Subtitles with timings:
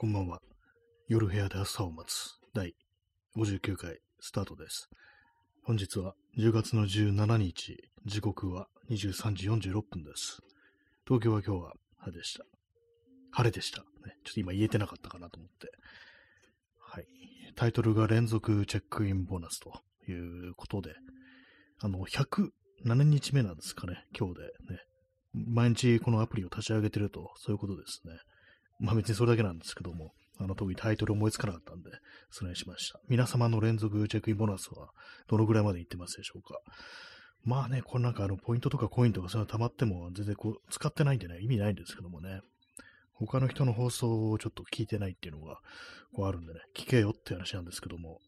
[0.00, 0.40] こんばんは。
[1.08, 2.74] 夜部屋で朝を待つ第
[3.36, 4.88] 59回スタートです。
[5.62, 7.76] 本日は10月の17日、
[8.06, 10.40] 時刻は23時46分です。
[11.06, 12.46] 東京は今日は晴れでした。
[13.30, 13.80] 晴れでした。
[13.80, 13.84] ね、
[14.24, 15.70] ちょっと今言えてなかったかなと思って。
[16.78, 17.06] はい。
[17.54, 20.94] タイトルが連続チェックインボーナスということで、
[21.78, 24.40] あの、107日目なんですかね、今日で
[24.72, 24.80] ね。
[25.34, 28.14] 毎日このアプリを立ち上げてると、そういうことですね。
[28.80, 31.90] まあ別にそれだけなんですけども、あの、特にタイトル思いつかなかったんで、
[32.30, 32.98] それにしました。
[33.08, 34.88] 皆様の連続チェックインボーナスは、
[35.28, 36.58] どのぐらいまでいってますでしょうか。
[37.44, 42.40] まあね、これなんかあの、ポイントとかコインとかそういうの溜まっても、全然こう、使ってないんでね、意味ないんですけどもね。
[43.12, 45.58] 他の人の放送をちょっと聞いてないっていうのが、
[46.14, 48.20] こうあるんでね、聞けよって話なんですけども、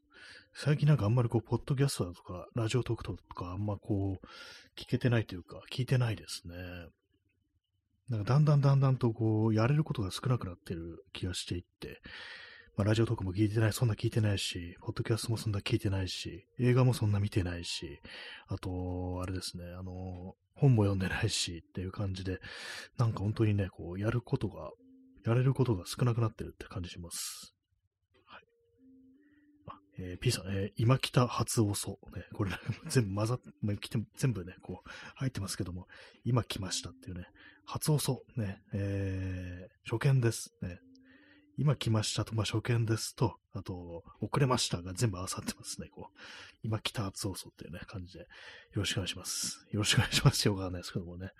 [0.55, 4.27] 最近なんかあんまりこう、ポッドキャストだとか、ラジオトークとか、あんまこう、
[4.79, 6.55] 聞けてないというか、聞いてないですね。
[8.13, 12.03] なんかだんだんだんだんとこう、やれることが少なくなってる気がしていって、
[12.77, 18.01] まあ、ラジオトークも聞いてない、そんな聞いてないし、ポッドキャストもそんな聞いてないし、映画もそんな見てないし、
[18.49, 22.39] あと、あれですね、あの、本も読んでないしっていう感じで、
[22.99, 24.73] なんか本当にね、こう、やることが、
[25.25, 27.55] やれることが少なくなってるって感じします。
[28.27, 28.43] はい。
[29.69, 31.99] あ、えー、P さん、えー、今北初遅。
[32.15, 32.51] ね、これ、
[32.89, 33.51] 全部混ざっ、て、
[34.17, 35.89] 全部ね、こう、入ってますけども、
[36.25, 37.27] 今来ましたっていうね、
[37.65, 40.55] 初遅、ね、えー、初見です。
[40.63, 40.79] ね。
[41.59, 46.19] 今来ましたと、まあ、初見ですと、あと、遅れましたが全部合わさってますね、こう。
[46.63, 48.21] 今来た初遅っていうね、感じで。
[48.21, 48.27] よ
[48.77, 49.67] ろしくお願いします。
[49.71, 50.55] よろしくお願いしますよ。
[50.55, 51.31] わかんないですけどもね。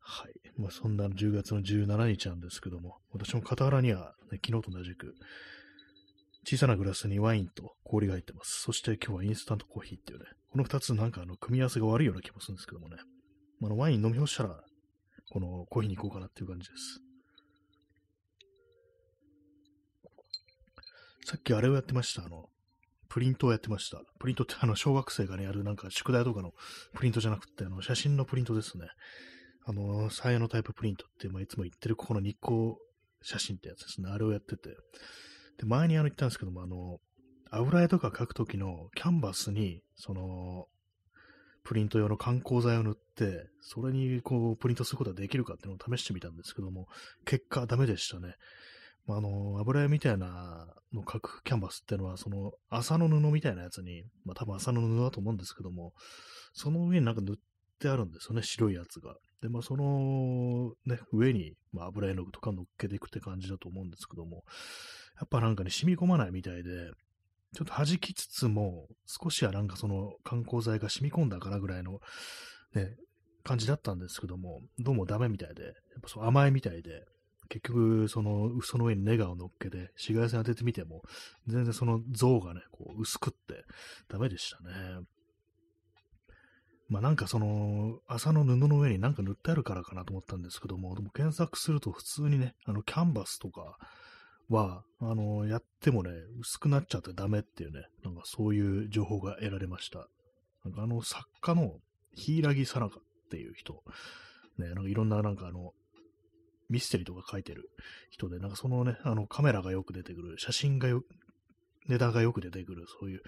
[0.00, 0.32] はい。
[0.56, 5.14] まあ、そんな10月の17日なんですけども、私も傍らには、ね、昨日と同じく、
[6.48, 8.60] 小さなグラスにワインと氷が入ってます。
[8.60, 12.98] そして今日はインスタントコーヒーっていうね、この二つなんかあの、組み合わせが悪いような気もするんですけどもね。
[13.58, 14.62] まあの、ワイン飲み干したら、
[15.30, 17.00] このコーヒーに行こうかなっていう感じです。
[21.24, 22.24] さっきあれをやってました。
[22.24, 22.46] あの、
[23.08, 24.00] プリントをやってました。
[24.20, 26.52] プリントってあの、小学生がね、やるなんか宿題とかの
[26.94, 28.86] プリントじゃなくて、あの、写真のプリントですね。
[29.64, 32.74] あの、サイヤのタイププリントって、まあ、いつも言ってるここの日光
[33.22, 34.10] 写真ってやつですね。
[34.10, 34.76] あれをやってて。
[35.58, 36.98] で、前にあの言ったんですけども、あの、
[37.50, 40.66] 油絵とか描くときのキャンバスに、その、
[41.66, 46.86] プリント用の観光剤を塗って、それにこう、プリントすることができるかっていうのを試してみたんですけども、
[47.24, 48.34] 結果ダメでしたね。
[49.06, 55.92] まあ、あの、油絵みたいなの描くキャンバスっていうのは、その、麻の布みたいなやつに、まあ多分麻の布だと思うんですけども、
[56.52, 57.36] その上になんか塗っ
[57.80, 59.16] てあるんですよね、白いやつが。
[59.42, 64.44] で、まあその、ね、上に、まあ、油絵の具とか乗っけていくって感じだと思うんですけども、
[65.18, 66.92] やっぱなんかね、染み込まないみたいで、
[67.56, 72.00] ちょっと弾きつつも、少しはなんかその観光剤が染み込んだかなぐらいの、
[72.74, 72.94] ね、
[73.44, 75.72] 感じだったんですけども、どうもダメみたいで、やっ
[76.02, 77.06] ぱそう甘いみたいで、
[77.48, 81.00] 結局、その、その上にネガを乗っけて、紫外線当ててみても、
[81.46, 83.64] 全然その像がね、こう、薄くって、
[84.08, 85.06] ダメでしたね。
[86.88, 93.78] まあなんかその、麻の布の上になんか塗ってあるからかなと思ったんですけども、でも検索すると普通にね、あの、キャンバスとか
[94.48, 100.08] は、あの、やってもね、薄くなっちゃってダメっていうね、なんかそういう情報が得られました。
[100.64, 101.80] なんかあの、作家の、
[102.14, 103.82] 柊さなかっていう人、
[104.58, 105.72] ね、なんかいろんななんかあの、
[106.68, 107.70] ミステリーとか書いてる
[108.10, 111.02] 人で、なんかそのね、あのカメラがよく出てくる、写真がよ
[111.88, 113.22] ネタがよく出てくる、そういう、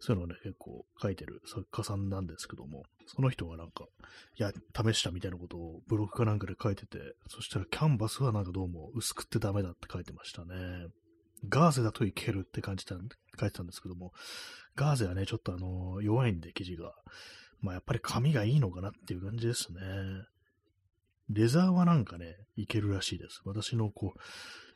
[0.00, 3.86] そういうのをね、結構書いてる作家さんなんですけども、その人がなんか、
[4.38, 10.86] いや、試したみたいなことをブログかなんかで書いてて、そしたらキャンバスはなんかどうも薄くってダメだって書いてましたね。
[11.48, 14.12] ガーゼだといけるって感じた、書いてたんですけども、
[14.76, 16.94] ガーゼはね、ちょっとあの、弱いんで、生地が。
[17.60, 19.80] まあやっぱり紙がいいのかなっていう感じですね。
[21.30, 23.40] レザーはなんかね、いけるらしいです。
[23.44, 24.18] 私のこう、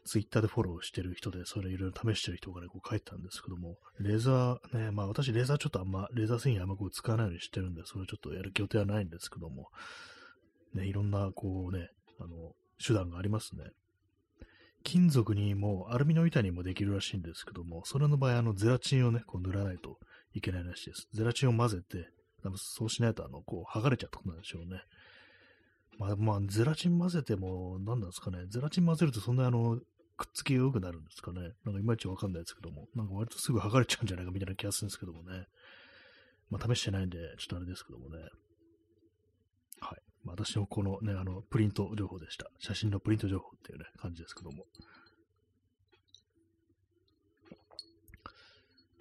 [0.06, 9.68] ツイッターでフォローしてる人で、それいろいろ試してる人がね、こう書いてたんですけども、レーザーね、まあ私レーザーちょっとあんま、レーザー製品あんまこう使わないようにしてるんで、それちょっとやる予定はないんですけども、
[10.74, 11.90] ね、いろんなこうね、
[12.20, 12.52] あの、
[12.84, 13.64] 手段がありますね。
[14.84, 19.98] 金属にも、アルミの板にもできるらしいんですけども、それの場合、あの、ゼラチンをね、こう塗らないと
[20.32, 21.09] いけないらしいです。
[21.12, 22.09] ゼラチンを混ぜて、
[22.44, 24.80] 多分そうしないと、あの、こう、剥がれちゃったことなんでしょうね。
[25.98, 28.47] まあ、まあ、ゼラチン混ぜても、何なんですかね。
[28.48, 29.80] ゼラチン混ぜるとそんなあの、
[30.16, 31.53] くっつきが良くなるんですかね。
[31.65, 35.47] なんかいまいちわかんないですけども、なんか割とすぐ剥がれちゃうんじゃないかみたいな気がするんですけどもね。
[36.51, 38.18] まあ、試してないんで、ちょっとあれですけどもね。
[39.80, 40.01] はい。
[40.24, 42.47] まあ、私のこのね、あの、プリント情報でした。
[42.59, 44.65] 写真のプリント情報っていうね、感じですけども。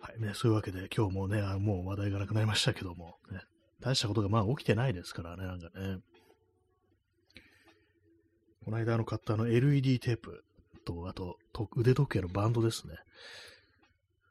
[0.02, 0.22] はい。
[0.22, 3.42] ね、そういうわけで、今日もね、あもう話題がなくなりましたけども、ね、
[3.80, 6.00] 大したことがまあ起きてないですからね、なんかね。
[8.64, 10.45] この間あの買ったあの LED テープ
[10.86, 12.96] と、あと、と腕時計のバンドですね。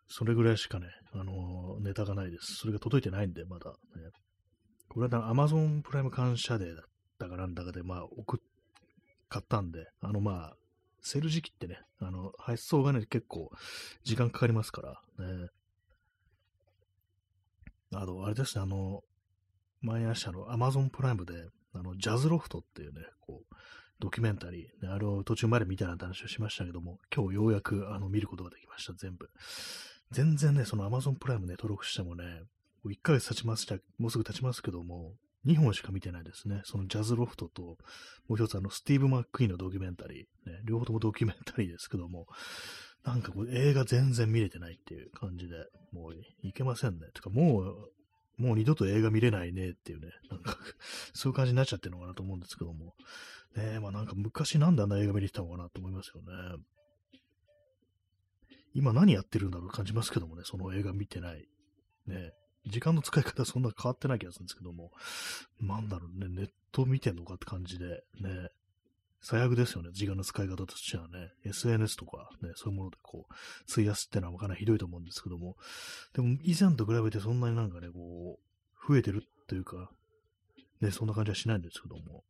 [0.09, 2.55] それぐらいしかね、あのネタがないです。
[2.55, 3.77] それが届いてないんで、まだ、ね。
[4.89, 6.85] これは Amazon プライム感謝デーだっ
[7.19, 8.41] たかなんだかで、まあ、送っ、
[9.29, 10.57] 買ったんで、あの、まあ、
[11.01, 13.51] セール時期ってね、あの、発送がね、結構
[14.05, 15.49] 時間かかりますからね。
[17.93, 19.03] あの、あれですね、あの、
[19.81, 21.35] 毎朝の Amazon プライムで、
[21.75, 23.55] あの、ジャズロフトっていうね、こう、
[24.05, 29.31] ドキュメンタリー、あれを途中まで見たなって話をしましたけども、今日ようやくあの見ることができました、全部。
[30.11, 32.41] 全然ね、その Amazon プライムね、登録してもね、も
[32.85, 35.15] う1ヶ月経ちますじゃ、もうすぐ経ちますけども、
[35.47, 36.61] 2本しか見てないですね。
[36.65, 37.63] そのジャズロフトと、
[38.29, 42.27] もう一つあの、スティーブ・マック・イーンのドキュメンタリー、ね、両方ともドキュメンタリーですけども、
[43.05, 45.57] なんかこう映画全然見れてないっていう感じで、
[45.93, 46.15] もう
[46.47, 47.07] いけませんね。
[47.15, 50.59] てかもう、もう二度と映画見れないねっていうね、なんか
[51.15, 52.95] そういう感じになっちゃってるのかなと思うんですけども。
[53.57, 56.63] ねえまあなんか昔なんであんな映画見れてたのかなと思いますよね。
[58.75, 61.47] 今何やってるんだろう感じますけどもね、その映画見てない。
[62.07, 62.33] ね
[62.67, 64.91] 時間の使い方そんな変わってない気がするんですけども、
[65.61, 68.49] なんだろうね、ネット見てんのかって感じで、ね、
[69.21, 73.35] 最悪ですよね、時間の使い方としてはね、SNS とかね、そういうものでこう、
[73.71, 75.57] 費やすってのはかなりひどいと思うんですけども、
[76.15, 79.91] でも以前と比べてそんなになんかね、こう、増えてるっていうか、
[80.81, 82.25] ね、そんな感じはしないんですけども、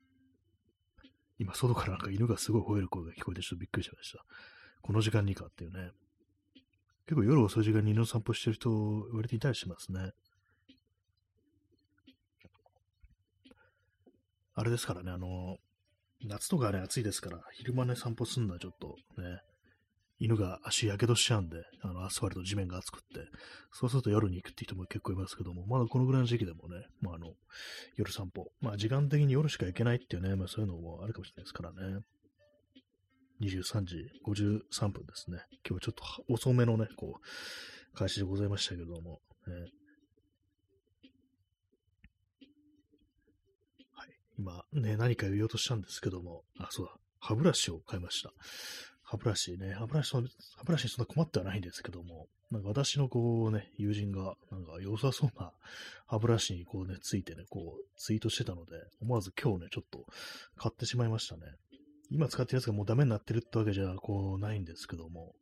[1.39, 4.25] 今、外からなんか犬がすごい吠える声が聞こえてちょっとびっくりしました。
[4.83, 5.91] この時間にかっていうね。
[7.07, 10.13] 結構夜遅い時間に犬の散歩してる人、言われていたりしますね。
[14.55, 15.59] あれですからね、あの、
[16.23, 19.41] 夏とかね、暑いですから、昼間ね、散歩すんのはちょっとね、
[20.25, 23.29] 犬が足やけどしちゃうんで、あの、アスファルト、地面が熱くって、
[23.73, 27.33] そうすると夜に行くって人も結構いますけども、まだこのぐらいの時期でもね、まあ、あの、
[27.97, 32.01] 夜散歩、まあ、時間的に夜しか行けないっていうね、まあ、そういうのもあるかもしれないですからね。
[33.43, 35.39] 23時53分ですね。
[35.69, 39.71] 今日はちょっと遅めのね、こう、開始でございましたけども、ね、
[44.39, 48.33] 今ね、何か言おうとしたんですけども、あ、そうだ、歯ブラシを買いました。
[49.15, 50.21] 歯ブラシね、歯ブラシ、歯
[50.65, 55.53] ブラシにそんな困ってはないんですけども、なんか私のこうね、友人が、なんか良さそうな
[56.07, 60.05] 歯ブラシにこうね、ついてね、こう、ツイートしてたので、思わず今日ね、ちょっと
[60.57, 61.43] 買ってしまいましたね。
[62.11, 65.33] 今使ってるやつがもうダメになってるってわけじゃ、こう、ないんですけども、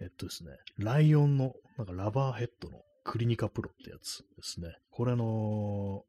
[0.00, 4.76] えっとですね、ライオンの、なんかラバーヘッドのクリニカプロってやつですね。
[4.90, 6.04] これの、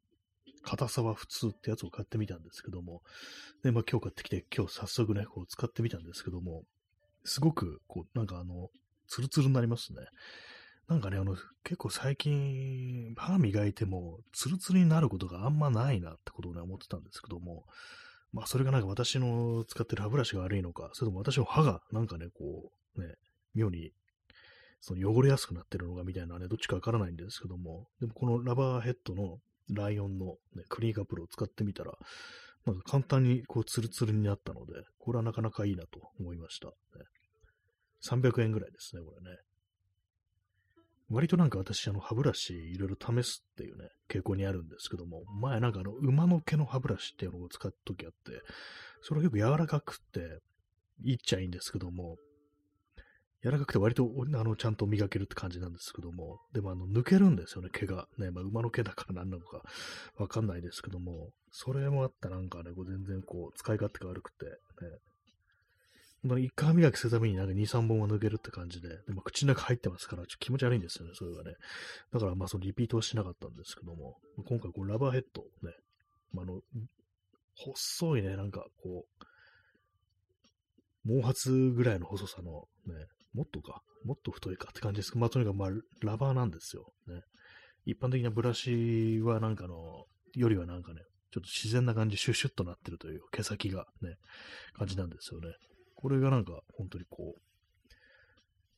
[0.61, 3.01] 硬さは普通ってやつを買ってみたんですけども、
[3.63, 6.63] で、まあ今日買ってきて、今日早速ね、こう使ってみたんですけども、
[7.25, 8.69] すごく、こう、なんかあの、
[9.07, 10.01] ツルツルになりますね。
[10.87, 17.65] なんかね、あの、結構最近、歯磨いても、ツルツルになることがあんまないなってことをね、思ってたんですけども、
[18.31, 23.15] まあ、それがなんか私の使ってる歯ブラシが悪いのか、それとも私の歯がなんかね、こう、ね、
[23.55, 23.91] 妙に、
[24.79, 29.39] その汚れやすくなってるのかみたいなね、どっちかわからないんですけども、でもこのラバーヘッドの
[29.71, 31.93] ライオンの、ね、クリーカプロを使ってみたら、
[32.65, 36.67] なんか簡単にこうツルツルになったので、これはなかなかいいなと思いました。
[36.67, 36.73] ね、
[38.09, 39.37] 300円ぐらいですね、これね。
[41.09, 48.41] 割となんか私、あの、歯ブラシいろいろ試すっていうね、傾向にあるんですけども、前なんかあの、馬の毛の歯ブラシっていうのを使った時あって、
[49.01, 50.39] それ結構柔らかくて、
[51.03, 52.17] いっちゃいいんですけども、
[53.43, 58.07] 柔らかくて割とあのちゃんと磨けるって感じなんですけども、でもあの抜けるんですよね、毛が。
[58.17, 59.61] ね、まあ、馬の毛だから何なのか
[60.17, 64.51] わかんないですけども、それもあったなんかね、こう全然こう使い勝手が悪くて、ね、
[66.39, 71.53] 一回磨きするためになんか2、3本は抜けるって感じで、でも口の中入ってますから、ちょっと気持ち悪いんですよね、それがね。
[72.11, 74.17] だからまあそのリピートはしなかったんですけども、
[74.47, 75.75] 今回こうラバーヘッドね、
[76.33, 76.61] まあ、あの、
[77.55, 79.25] 細いね、なんかこう、
[81.07, 85.69] 毛髪ぐらいの細さのね、もっとか、もっと太いかって感じですけど、まあ、とにかく、まあ、
[86.01, 86.93] ラバーなんですよ。
[87.07, 87.21] ね。
[87.85, 91.01] 一般的なブラシはなんかの、よりはなんかね、
[91.31, 94.15] ちょっと自然な感じ、シュッシュッとなってるという毛先がね、
[94.73, 95.49] 感じなんですよね。
[95.95, 97.41] これがなんか、本当にこう、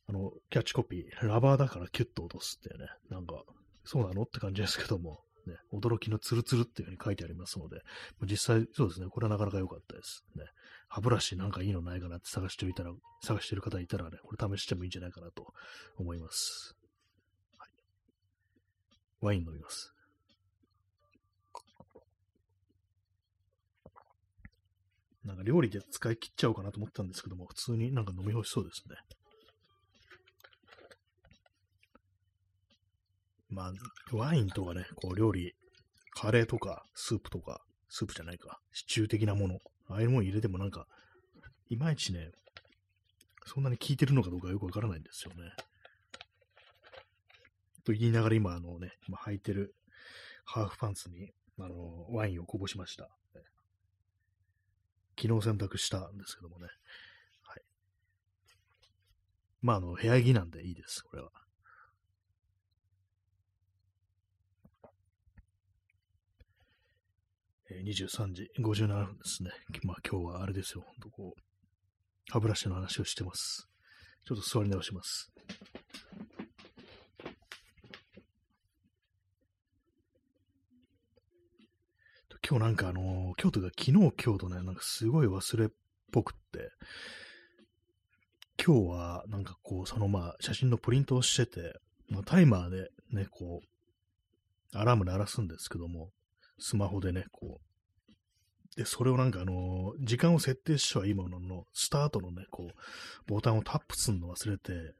[0.08, 3.42] あの、キャッチコピー、ラバーだからキュッと落とすっていうね、なんか、
[3.84, 7.80] そうなのって感じですけども、ね、驚きのツルツルっていうふうに書いてありますので、
[8.22, 10.24] 実際そうですね、これはなかなか良かったです。
[10.36, 10.44] ね、
[10.88, 15.52] 歯ブラシなんかいいのないかなって探してみたら、探してる方いたらね、これ試してもいいんじゃないかなと
[15.96, 16.76] 思います。
[17.58, 17.70] はい、
[19.20, 19.94] ワイン飲みます。
[25.24, 28.96] なんか料理で使い切っちゃおうかなと思ったんですけども、普通になんか飲み干しそうですね。
[33.50, 35.54] まあ、ワインとかね、こう料理、
[36.12, 39.58] カレーとか、スープとか、スープじゃないか、シチュー的なもの、
[39.88, 40.86] ああいうもの入れてもなんか、
[41.70, 42.30] いまいちね、
[43.46, 45.52] そんなに効いてるのかどうかよくわからないんですよね。
[47.84, 49.74] と言いながら今、あのね、今履いてる
[50.44, 53.08] ハーフパンツに、あの、ワインをこぼしました。
[55.20, 56.68] 昨日洗濯したんですけどもね。
[57.42, 57.62] はい。
[59.60, 61.30] まあ、あの、部屋着なんでいいです、これは。
[67.70, 69.50] 23時57分ですね。
[69.84, 70.84] まあ今日はあれですよ。
[70.86, 71.40] ほんとこう、
[72.30, 73.68] 歯ブラシの話をしてます。
[74.24, 75.30] ちょっと座り直します。
[82.48, 85.68] 今日なんかあの、今日というか昨日今日とね、なんかすごい忘れっ
[86.10, 86.70] ぽくって、
[88.64, 91.74] 今日はなんかこう、そのまあ写真のプリントをしてて、
[92.08, 96.08] まあ、タイマーでね、こう、アラーム鳴らすんですけども、
[96.58, 98.76] スマホでね、こう。
[98.78, 104.94] で、それをなんかあの、時間を設定してはいいものの、スタートのね、こう、ボタンをタップするの忘れて、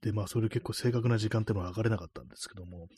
[0.00, 2.88] で、まあ、それ結構正確な時間っていうのは上がれなかったんですけども、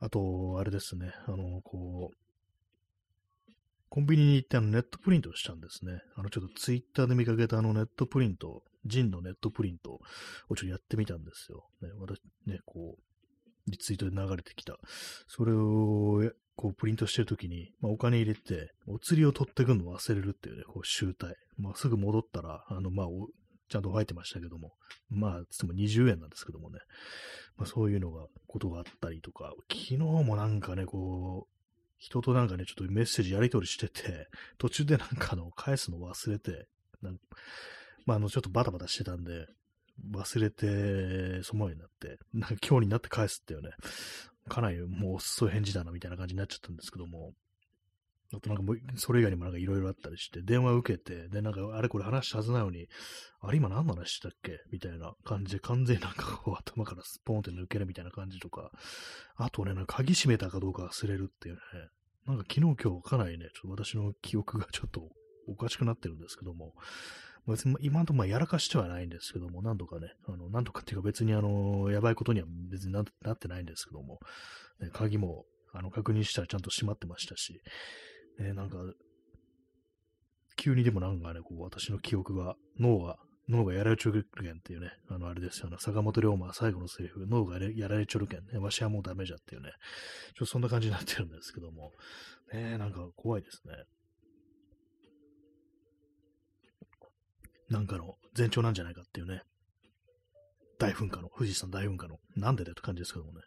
[0.00, 2.27] あと、あれですね、あの、こう、
[3.88, 6.00] コンビニに行ってあのネットプリントしたんですね。
[6.16, 10.00] あのちょっとツイッターで見かけたあのネットプリント、ジンのネットプリントを
[10.50, 11.64] ちょっとやってみたんですよ。
[11.80, 14.78] ね、私ね、こう、リツイートで流れてきた。
[15.26, 21.34] それを、こう、プリントしてるときに、まあ、お金入れて、お釣りを取ってくるの忘れるっていうね、こう、集大。
[21.58, 23.06] まあ、すぐ戻ったら、あの、まあ、
[23.68, 24.72] ちゃんと入ってましたけども、
[25.10, 26.78] まあ、つっても20円なんですけどもね、
[27.56, 31.57] まあ、そういうのが、ことがあったりとか、昨日もなんかね、こう、
[31.98, 36.68] 人となんかね、ちょっとメッセージやり取りしてて、 途中でなんかあの、返すの忘れて、
[37.02, 37.20] なん
[38.06, 39.46] まあ、あの、ちょっとバタバタしてたんで、
[40.12, 43.70] 忘れて、そのままになって、なんか今日になって返すっていうね、
[44.48, 47.34] かなりもう遅い返事だなみたいな感じになっちゃったんですけども、
[48.34, 52.86] あとなんかもう、それ以外にもなんかいろいろあったりして、電話受けて、で、なんかあれこれ話したはずなのに、
[53.40, 58.70] あれ今何の話したっけみたいな感じで、完全になんかこう 頭からスポーンって抜けるみたいな感じとか、
[59.36, 61.60] あとね、なんか鍵閉めたかどうか忘れるっていうね、
[62.26, 65.08] なんか昨日今日かなりね、ちょっと私の記憶がちょっと
[65.48, 66.74] おかしくなってるんですけども、
[67.46, 74.18] 別に今のところやらかしてはないんですけども、なんとかね、あの、なんとかっていうか別にあの、やばいことには別になってないんですけども、
[74.80, 77.62] ね、鍵もあの確認したらちゃんと閉まってましたし、
[78.38, 78.78] ね、なんか、
[80.56, 83.16] 急にでもなんかね、こう、私の記憶が、脳が、
[83.48, 89.70] 脳がやられちょるけんっていうね、あの、あれですよね、坂本龍馬最後のセリフ、脳がやられちょるけんね、わしはもうダメじゃっていうね、
[90.34, 91.92] ちょっとそんな感じになってるんですけども、
[92.52, 93.72] ね、なんか怖いですね。
[97.70, 99.42] なんかの前兆なんじゃないかっていうね、
[100.78, 103.40] 大噴火の、富士山大噴火の、なんでだって感じですけどもね。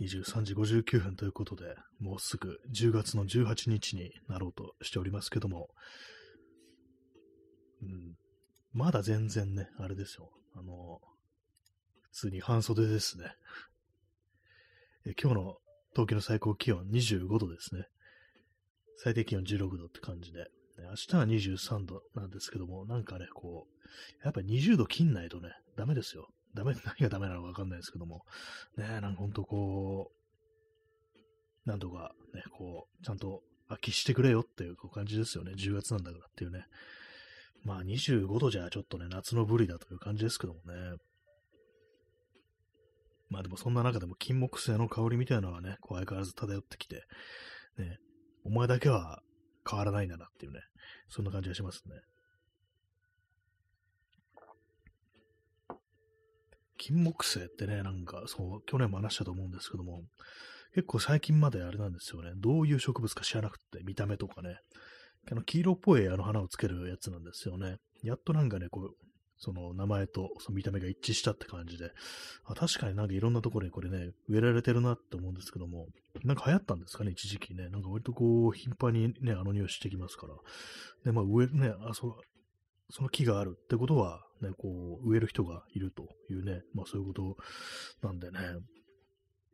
[0.00, 5.68] 23時59分ということで、もうすぐ10月の18日になろうとしておりますけども、
[7.82, 8.14] うん、
[8.72, 10.30] まだ全然ね、あれですよ。
[10.54, 11.00] あの、
[12.02, 13.26] 普通に半袖ですね。
[15.06, 15.56] え今日の
[15.92, 17.84] 東京の最高気温25度ですね。
[18.96, 20.46] 最低気温16度って感じで。
[20.78, 26.28] 明日は23度なんですけども、なんかね、こう、やっぱり20度切んないとね、ダメですよ。
[26.54, 28.24] ダメ、 何がダメなのかわかんないですけども、
[28.76, 35.52] ね、なんかほんとこう、なんとかね、こう、ちゃんと飽きしてくれよっていう感じですよね。
[35.52, 36.66] 10月なんだからっていうね。
[37.62, 40.96] まあ25度じゃちょっとね、夏のぶりだという感じですけどもね。
[43.28, 47.04] まあでもそんな中でも金木犀の香りみたいなのはね、こう相変わらず漂ってきて、
[47.78, 47.98] ね、
[48.44, 49.22] お前だけは
[49.68, 50.60] 変わらないんだなっていうね、
[51.08, 51.94] そんな感じがしますね。
[56.80, 60.02] 金木犀ってね、なんか、そう、去年も話したと思うんですけども、
[60.74, 62.32] 結構最近まであれなんですよね。
[62.36, 64.56] どういう植物か知らなくて、見た目とかね。
[65.30, 67.76] あの、黄色っぽいあの花をつけるやつなんですよね。
[68.02, 69.06] やっとなんかね、こう、
[69.36, 71.90] その名前とその見た目が一致したって感じで、
[72.44, 75.86] あ確かになんかいろんなところにこれね、植えられてるなって思うんですけども、
[76.24, 77.68] なんか流行ったんですかね、一時期ね。
[77.68, 80.34] なんか割とこう、頻繁にね、あの匂いしてきますから。
[81.04, 82.20] で、まあ植え、ね、あ、そ
[82.90, 87.36] その木があるってことは、ね、こう、植える人がいるというね、まあそういうこと
[88.06, 88.38] なんでね。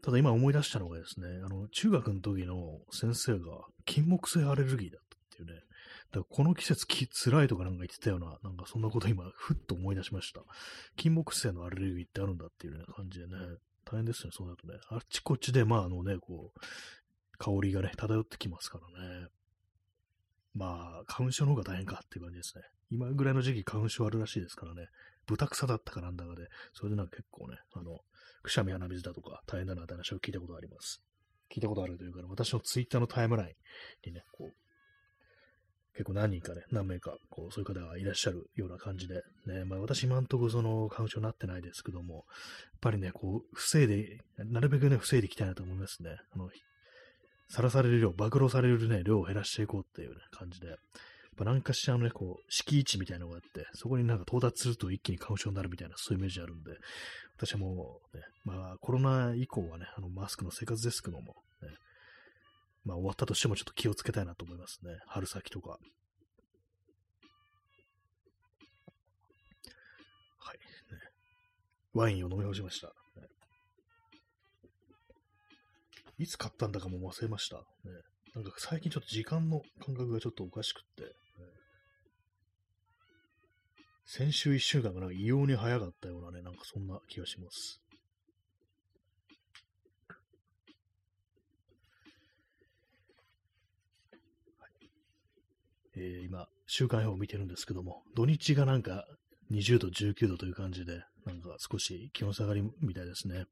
[0.03, 5.55] ただ今思い出したのがですね、あの、中学の時の先生が金木犀アレルギーだったっていうね。
[5.55, 5.67] だか
[6.19, 10.43] らこの季節き辛いとかなんか言ってたような、なんかそんなこと今、ふっと思い出しました。
[10.97, 13.33] 金木犀のアレルギーってあるんだっていうね、感じでね。
[13.85, 14.75] 大変ですね、そうだとね。
[14.91, 16.61] あっちこっちで、まああのね、こう、
[17.39, 19.29] 香りがね、漂ってきますからね。
[20.55, 22.63] まあ、花粉症の方が大変かっていう感じですね。
[22.91, 24.89] 今ぐらいの時期花粉症あるらしいですからね。
[25.27, 27.99] 豚草だったかなんだかで、それでなんか結構ね、あの、
[28.43, 31.03] くしゃみ鼻水だとか大変だなって話を聞いたことあります。
[31.53, 33.57] 聞いたことあるというか、私のツイッターのタイムライ
[34.07, 34.55] ンにね、こう、
[35.95, 42.25] 結構何人かね、何名か、こう、そういう方がいらっしゃるような感じで、ね、まあ私今んとこその、花粉症になってないですけども、やっ
[42.83, 46.19] ぱりね、こう、防いで、なるべくね、防いでいきたいなと思いますね。
[46.33, 46.51] あの、
[47.49, 50.77] さらされる量、暴露されるね、量を減らしていこうっていうね、感じで。
[51.37, 56.73] っぱ何かしらのね、こう、敷地みたいなのがあって、そこになんか到達すると一気に花粉症になるみたいな、そういうイメージあるんで、
[57.37, 61.69] 私はもうね、まあコロナ以降はね、あのマスクの生活デスクのも、ね、
[62.85, 64.97] まあ終わったとしてもちょっと気をつけたいなと思いますね。
[65.09, 65.77] 春先とか。
[70.39, 70.59] はい。
[70.59, 70.65] ね、
[71.93, 72.93] ワインを飲み干しました。
[76.19, 77.57] いつ買ったんだかも忘れました。
[77.57, 77.63] ね、
[78.35, 81.15] なんか最近ちょっと時間の感覚がちょっとおかしくって、
[84.07, 87.83] 先週一週間がなんか異様に早かったようなね、なんかそんな気がします。
[95.97, 99.05] えー、今、週間予報を見てるんですけども、土日がなんか
[99.51, 103.47] 20度、19度という感じで、なんか少し気温下がりみたいですね。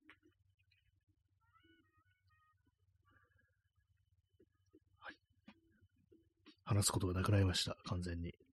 [6.64, 8.43] 話すことがなくなりました、完全に。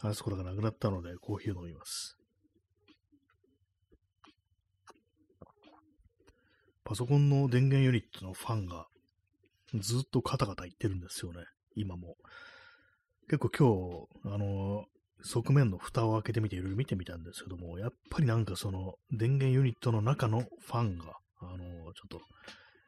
[0.00, 2.16] 話すことがなくなったので、コーヒーを飲みます。
[6.84, 8.86] パソコンの電源ユニットのファンが
[9.74, 11.40] ずっとカタカタ言ってるんですよね、
[11.74, 12.16] 今も。
[13.28, 14.84] 結構今日、あの、
[15.22, 22.20] 側面の蓋を開けてみていろいろ見てみたんですけども、やっぱりなんかその電源ユニットの中のファンが、あの、ちょっと、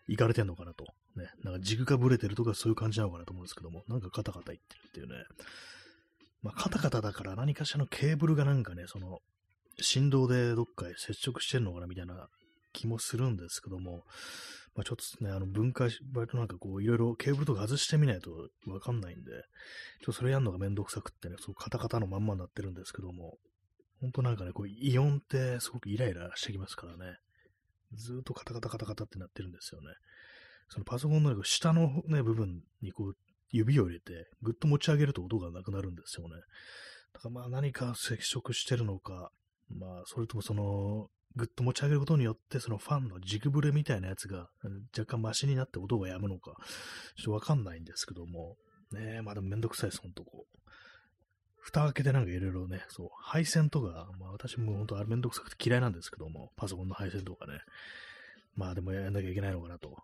[0.07, 0.85] いかれてんのかなと。
[1.17, 5.25] ね、なんか軸がぶれてるとかそういう感じなのかなと思うんですけども、なんかカタカタ言ってるっていうね。
[6.43, 9.19] まあ、カタカタだから何かしらのケーブルがなんかね、その、
[9.81, 12.29] 振動でどっかへ接触してんのかなみたいな
[12.73, 14.05] 気もするんですけども、
[14.75, 23.39] まあ、ちょっとね、あの分解し、割となんかこう、いろいろケーブルとか外してみないとわかんないんで、ちょっとそれやるのがめんどくさくってね、そうカタカタのまんまになってるんですけども、
[24.01, 27.17] ほんとなんかね、こう、イオンってすごくイライラしてきますからね、
[27.95, 29.89] ずっとカタカタカタカタってなってるんですよね。
[30.69, 33.17] そのパソコンの下のね、部分にこう、
[33.51, 36.35] 指を入れて、ぐっと持ち上げると音がなくなるんですよね。
[37.15, 39.31] だからまあ何か接触してるのか、
[39.71, 44.49] まあそれともその、ぐっと持ち上げることによって、そのファンの軸ブレみたいなやつが
[44.97, 46.57] 若干マシになって音が止むのか、
[47.17, 48.57] ちょっとわかんないんですけども、
[48.93, 50.59] ねえ、まあでもめんどくさいです、ほんとこう。
[51.61, 57.61] 蓋開けてなんかいろいろね、そう、配線とか、まあ私も本当あれめんどくさくて嫌いなんですけども、パソコンの配線とかね。
[58.55, 59.91] まあでもやんなきゃいけないのかなと。
[59.91, 59.95] ね、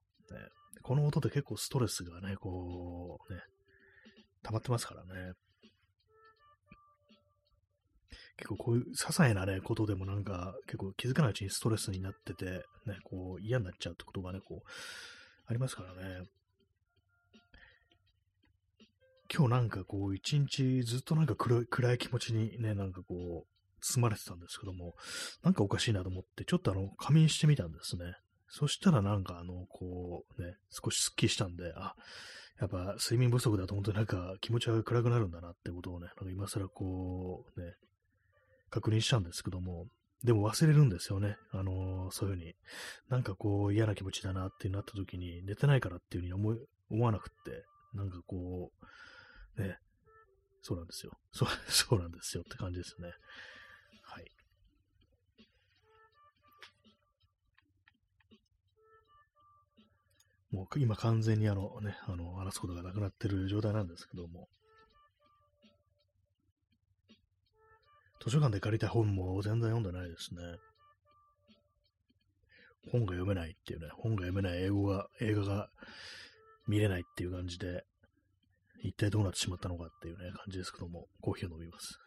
[0.83, 3.41] この音で結構ストレスがね、こう、ね、
[4.43, 5.33] 溜まってますからね。
[8.37, 12.45] 結構こういう些細なね、ことでもなんか結構気づかないうちにストレスになってて、
[12.87, 14.69] ね、こう嫌になっちゃうってことがね、こう、
[15.47, 16.27] ありますからね。
[19.33, 24.95] 今日なんかこう一日ずっとなんか暗い気持ちにね、なんかこう、包まれてたんですけども、
[25.43, 28.15] なんかおかしいなと思って、ちょっとあの、仮眠してみたんですね。
[28.57, 31.97] そしたらなんかあの、こうね、少しスッキリしたんで、あ、
[32.61, 37.75] やっぱ睡眠不足だと本当になんか気持ちが暗くなるんだなってことをね、なんか今更こうね、
[38.71, 39.87] 確認したんですけども、
[40.23, 41.37] でも忘れるんですよね。
[41.51, 42.55] あのー、そういうふうに。
[43.09, 46.59] なんかこう嫌な気持ちだなってなった時に寝てないからっていうふうに思い
[46.91, 48.71] 思わなくって、なんかこ
[49.59, 49.79] う、ね、
[50.63, 51.11] そうなんですよ。
[51.33, 53.13] そう、 そうなんですよって感じですね。
[60.55, 64.49] もう今完全にあのね、あの、話すことがなくなってる状態なんですけども。
[68.25, 70.41] 図書館で借りた本も全然読んでないですね。
[72.93, 75.69] 本が読めないっていうね、本が読めない英語が、映画が
[76.69, 77.83] 見れないっていう感じで、
[78.81, 81.99] 一体どうなってしまったのかっていうね、感じですけども、コーヒーを飲みます。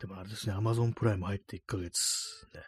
[0.00, 2.62] でもあれですね、Amazon プライム入って1ヶ月、ね。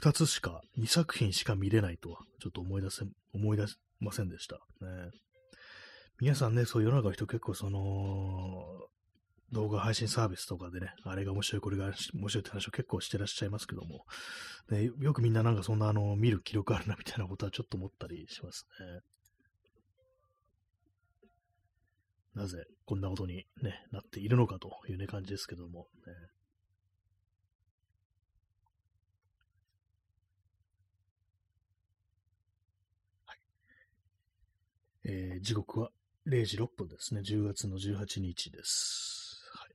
[0.00, 4.56] 2つしか、2作品しか見れないとは、ちょっと思い出せ、思い出せませんでした。
[4.80, 5.10] ね。
[6.20, 8.88] 皆さんね、そういう世の中の人結構その、
[9.52, 14.06] 動画配信サービスとかでね、あれが面白い、これが面白いって話を結構してらっしゃいますけども、
[14.70, 19.00] ね、よくみんななんかそんなあの、見る記録あるなみたいなことはちょっと思ったりしますね。
[22.34, 26.12] なぜこんなことに、ね、なっているのかという、ね、感じですけども、ね。
[35.04, 35.90] えー、時刻は
[36.28, 37.22] 0時6分ですね。
[37.22, 39.42] 10月の18日です。
[39.52, 39.74] はい、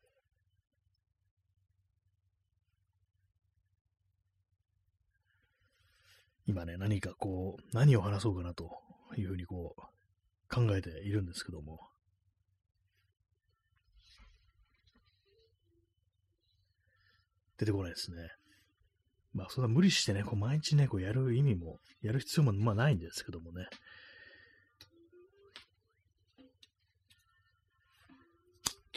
[6.48, 8.72] 今ね、何かこう、何を話そうかなと
[9.18, 9.82] いうふうにこう、
[10.50, 11.90] 考えているんですけども、
[17.58, 18.30] 出てこないですね。
[19.34, 23.68] まあ、そんな無理してね、こう毎日ね、こうやる意味も、やる必要もまあないんですけどもね。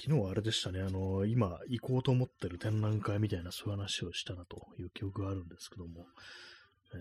[0.02, 6.06] 昨日はあれでしたね、あの、今行こうと思ってる展覧会みたいなそういう話をしたなという記憶があるんですけども、
[6.94, 6.96] え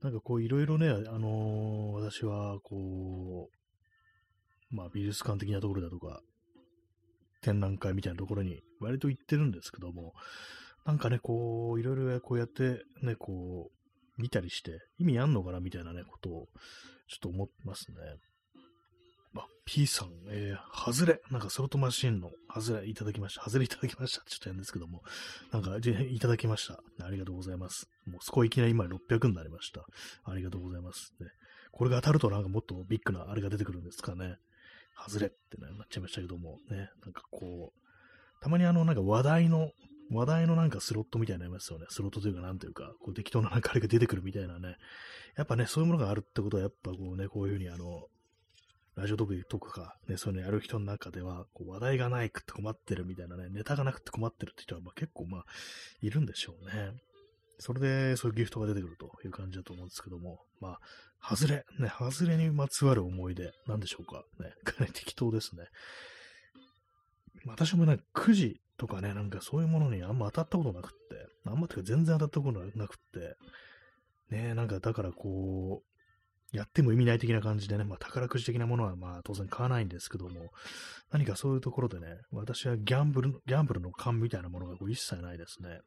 [0.00, 3.50] ー、なんかこういろいろね、あのー、私はこ
[4.72, 6.22] う、まあ美術館的なところだとか、
[7.40, 10.14] 展覧会みたいなところに割と行ってるんですけども、
[10.84, 16.48] なんかね、こう、いろいろこうやってね、こう、見たりして、意味あんのかなみたいなね、ことを、
[17.08, 17.96] ちょっと思ってますね。
[19.36, 23.42] あ、P さん、えー、外れ、なんかソロトマシンの外れいただきました。
[23.42, 24.24] 外れいただきました。
[24.26, 25.02] ちょっとやんですけども、
[25.52, 26.80] なんか、いただきました。
[27.04, 27.88] ありがとうございます。
[28.06, 29.84] もうそこいきなり今600になりました。
[30.24, 31.14] ありがとうございます。
[31.20, 31.28] ね、
[31.70, 34.36] これが当たるとなんかもっとビッグなあれが出てくるんですかね。
[35.08, 39.70] 外れってね、なっちゃいましたけども、ね、なんかこう、たまにあの、なんか話題の、
[40.10, 41.86] 話題のなんかスロットみたいになりますよね。
[41.88, 44.76] スロットというか、なんというか、こう適当ななんかあれが出てくるみたいなね。
[45.36, 48.08] やっぱね、そういうものがあるってことは、やっぱこうね、こういうふうにあの、
[48.96, 55.44] ラジオトークとか、ね、そういうのやる人の中では、こう話題がないくって困ってるみたいなね、ネタがなくて困ってるって人は、まあ、結構まあ、
[56.02, 56.92] いるんでしょうね。
[57.60, 60.78] それで、そういうギフトが出てくるという感じだと思うんですけども、ま
[61.20, 64.24] あ、外れ、ね、外れにまつわる思い出、なんでしょうか。
[64.38, 65.66] ね、 かなり適当ですね。
[67.46, 73.36] 私もね、9時とかね、なんかそういうものにあんま当たったことなくって、あんまてか全然当たったことなくって、
[74.30, 75.90] ね、なんかだからこう、
[76.52, 80.50] やっても意味ない的な感じでね、まあ、宝くじ的なものはまあ当然買わないんですけども、
[81.12, 85.80] 何かそういうところでね、私はギャンブル、ギャンブルの勘みたいなものがこう一切ないですね。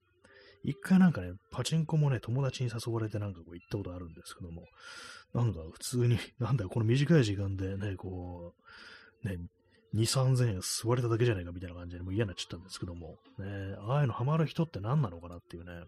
[0.64, 4.64] 一回なんかね、パチンコもね、友達に誘われてなんかこう行ったことあるんですけども、
[5.34, 8.54] なんか普通に、 なんだよ、この短い時間でね、こ
[9.24, 9.38] う、ね、
[9.94, 15.84] 2、3000円吸われただけじゃないかみたいな感じでもう嫌になっちゃったんですけども、ね、ああいうのハマる人って何なのかなっていうね、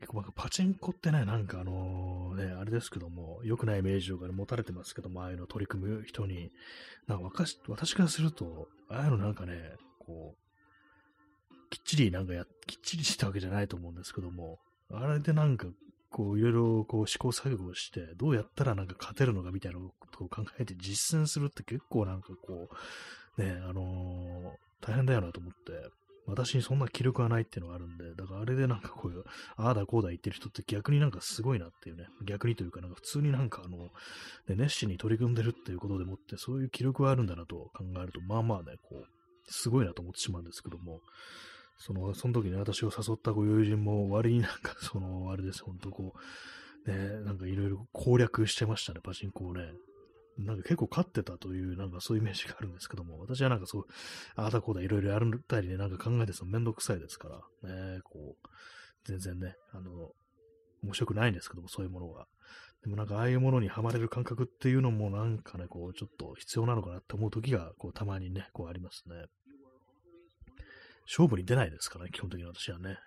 [0.00, 6.50] 結構パチンコってね、なんかあのね、あれですけども、良くないイメージとかで持たれてますけども、ああいうの取り組む人に、
[7.06, 10.45] なんか私からすると、ああいうのなんかね、こう、
[11.70, 14.58] きっちりなんかや、きっちりしたわけじゃないと思うんですけども、
[14.92, 15.66] あれでなんか、
[16.10, 22.68] こう、いろいろこう試行錯誤して、どうやったらなんか勝てるのかみたいなことを考えて実践するって結構なんかこ
[23.38, 25.90] う、ね、あのー、大変だよなと思って、
[26.26, 29.22] 私にそんな気力はないっていうのがあるんで、だからあれでなんかこういう、
[29.56, 33.90] ああだこうだ言ってる人って逆になんかすごいなっていうね、逆にというかなんか普通になんかあの、ね、
[34.48, 39.04] 熱心に取り組んでるっていうことでもって、そういう気力はあるんだなと考えると、まあまあね、こう、
[39.48, 41.00] すごいなと思ってしまうんですけども、
[41.78, 46.14] その、その時に私を誘ったご友人も割になんか その、あれです、ほんとこ
[46.86, 49.72] う、ね、なんかいろいろ攻略してましたね、パチンコをね。
[50.38, 53.86] なんか結構勝ってたという、なんかそういうイメージがあるんですけども、私はなんかそう、
[54.34, 57.28] ああだこうだいろいろやるたりね、なんか考えてそのめんどくさいですか
[57.62, 58.48] ら、ね、こう、
[59.04, 60.12] 全然ね、あの、
[60.82, 62.26] 面白くないんですけども、そういうものが。
[62.82, 69.24] でもなんかああいうものにはまれる感覚っていうのもなんかね、こう、ちょっと必要なのかなって思う時が、こう、たまにね、こうありますね。
[71.06, 72.98] 勝負に出ないですからね、基本的に私はね。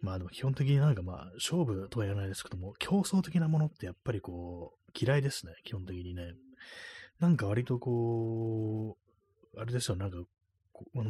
[0.00, 6.34] まあでも基本的になんかまあ、勝負とは言わないですけども、競争的なものってやっぱりこう、嫌いですね、基本的にね。
[7.18, 8.96] なんか割とこ
[9.54, 10.18] う、あれですよ、なんか、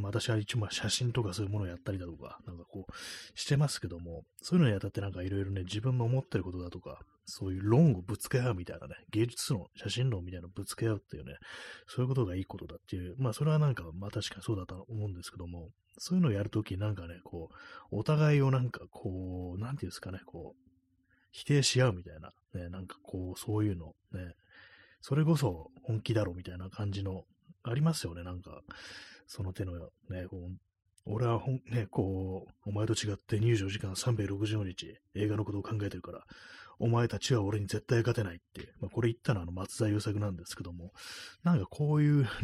[0.03, 11.35] 私は一応まあ写真とかそういうものをやったりだとか、なんかこう、してますけども、そういうのにあたってなんかいろいろね、自分の思ってることだとか、そういう論をぶつけ合うみたいなね、芸術の写真論みたいなのをぶつけ合うっていうね、
[11.87, 20.71] そういうことがいいことだっていう、まあそれはなんか、まあ確かにそうだと思うんですけども、そういうのをやるときなんかね、こう、お互いをなんかこう、なんていうんですかね、こう、
[21.33, 24.35] 否定し合うみたいな、ね、なんかこう、そういうの、ね、
[25.01, 27.25] それこそ本気だろみたいな感じの、
[27.63, 28.63] ありますよね、なんか、
[29.27, 30.57] その手の、ね、こう
[31.07, 36.25] 俺はほん、ね、こう、お前と違って24時間360日映画のことを考えてるから、
[36.81, 40.93] お前たちは俺に絶対勝てないって、まあ、これ言ったのはあの松田優作なんですけども、
[41.45, 42.41] なんかこういう、 なんか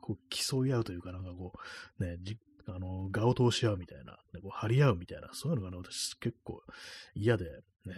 [0.00, 1.52] こう競い合うというか、なんかこ
[1.98, 6.62] う、ね、じあの、画を通し合うみたいな、ね、こう張り合うみたいな、そういうのがね、私結構
[7.14, 7.46] 嫌で、
[7.86, 7.94] ね、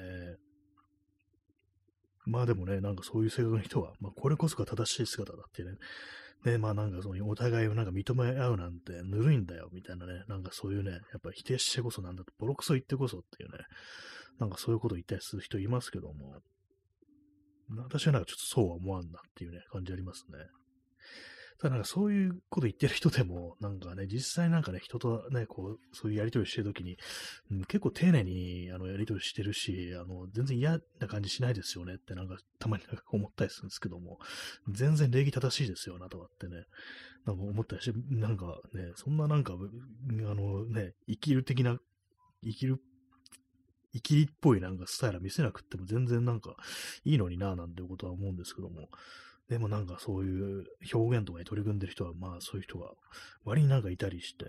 [2.25, 5.73] まあでもね、なんかそういう性格の人は、まあこれこそが正しい姿だってね、
[6.45, 13.59] ね、まあなんかそのお互いをなんか認め合うなんてぬるいんだよみたいなね、なんかそういうね、やっぱ否定してこそなんだと、ボロクソ言ってこそっていうね、
[14.39, 16.41] なんかそういうことを言ったりする人いますけども、
[17.77, 20.39] 私はなんかちょっとそうは思わんなっていうね、感じありますね。
[21.61, 26.97] ただなんかそういうこと言ってる人でも、なんかね、実際なんかね、人とね、こう、そういうやりとりしてるときに、
[27.51, 34.19] うん、結構丁寧にあのやりとりしてるし、あの、全然嫌な感じしないですよねってなんかたまになんか思ったりするんですけども、
[34.71, 36.65] 全然礼儀正しいですよ、なたはってね、
[37.27, 41.77] なんか思ったりして、なんかね、そんななんか、あのね、生きる的な、
[42.43, 42.81] 生きる
[43.93, 46.55] 生きりっぽいなんかスタイル見せなくっても全然なんか
[47.05, 48.89] いいのになぁなんていうことは思うんですけども、
[49.49, 52.93] でもなんかそういう表現とかに取り組んでる人は、まあそういう人が
[53.45, 54.45] 割になんかいたりして、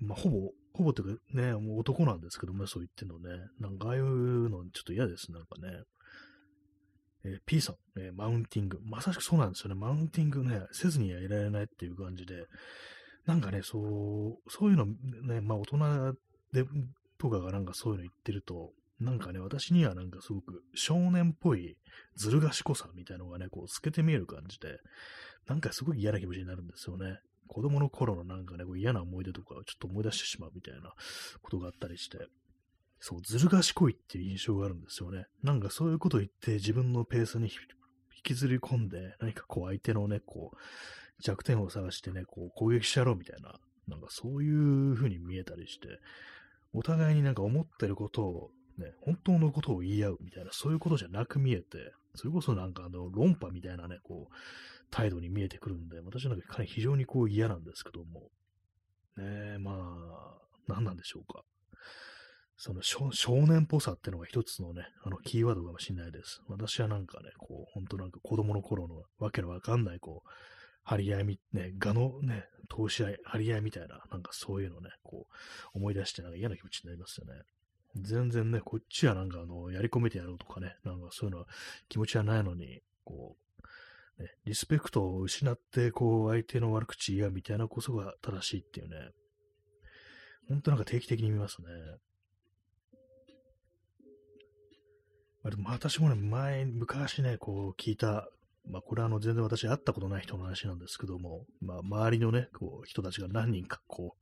[0.00, 5.82] まあほぼ、ほぼっていうかね、もう男なんですけども、そう言ってんのね、なんかああいうのちょっと嫌です、なんかね。
[7.24, 8.78] えー、P さん、えー、マウンティング。
[8.84, 9.74] まさしくそうなんですよね。
[9.74, 12.46] マウンティングね、せずにはいられないっていう感じで、
[13.26, 16.14] なんかね、そう、そういうのね、まあ大人
[16.52, 16.64] で、
[17.18, 21.76] とかがなんかそういうの言ってると、なんかね、私にはなんかすごく少年っぽい
[22.16, 24.78] ずる賢さみたいなのがね、こう透けて見える感じで、
[25.46, 27.20] なんかすごい嫌な気持ちになるんですよね。
[27.46, 30.92] 子供の頃のなんかね、こう嫌な思い出とかをちょっと思い出してしまうみたいな
[31.42, 32.18] ことがあったりして、
[33.00, 35.26] そう、ずる賢いっていう印象があるんですよね。
[35.42, 37.50] なんかそういうことを言って自分のペースに引
[38.22, 40.56] きずり込んで、何かこう相手のね、こう、
[41.20, 43.54] 弱点を探してね、こう攻撃しちゃろうみたいな、
[43.86, 45.86] なんかそういう風に見えたりして、
[46.72, 54.34] お互いになんか思ってることをね、本当のことを言い合うみたいな、そういうことじゃなく見えて、それこそなんかあの、論破みたいなね、こう、
[54.90, 58.30] 態度に見えてくるんで、私なんか非常にこう嫌なんですけども、
[59.16, 61.42] ねえ、まあ、何なんでしょうか。
[62.56, 66.40] その少年っぽさってのが一つのね、あの、キーワードかもしれないです。
[66.48, 70.28] 私はなんかね、こう、本当なんか子供の頃のわけのわかんない、こう、
[70.88, 75.34] 張り合いみ、ね、画のね、投資合い、張り合いみたいな、なんかそういうのね、こう、
[75.74, 77.42] 思い出してなんか嫌な気持ちになりますよね。
[77.94, 81.46] 全然ね、こっちはなんかあの、やり込めてやろうとかね、なんかそういうのは
[81.90, 83.36] 気持ちはないのに、こ
[84.18, 89.10] う、ね、リスペクトを失って、こう、相手の悪口言うみたいなこそが正しいっていうね、
[90.48, 91.68] ほんとなんか定期的に見ますね。
[95.44, 98.30] あでも私もね、前、昔ね、こう聞いた
[98.70, 104.16] まあ、これはあの、全然私会ったことない人の話なんですけども、まあ、周りのね、こう、人たちが何人か、こ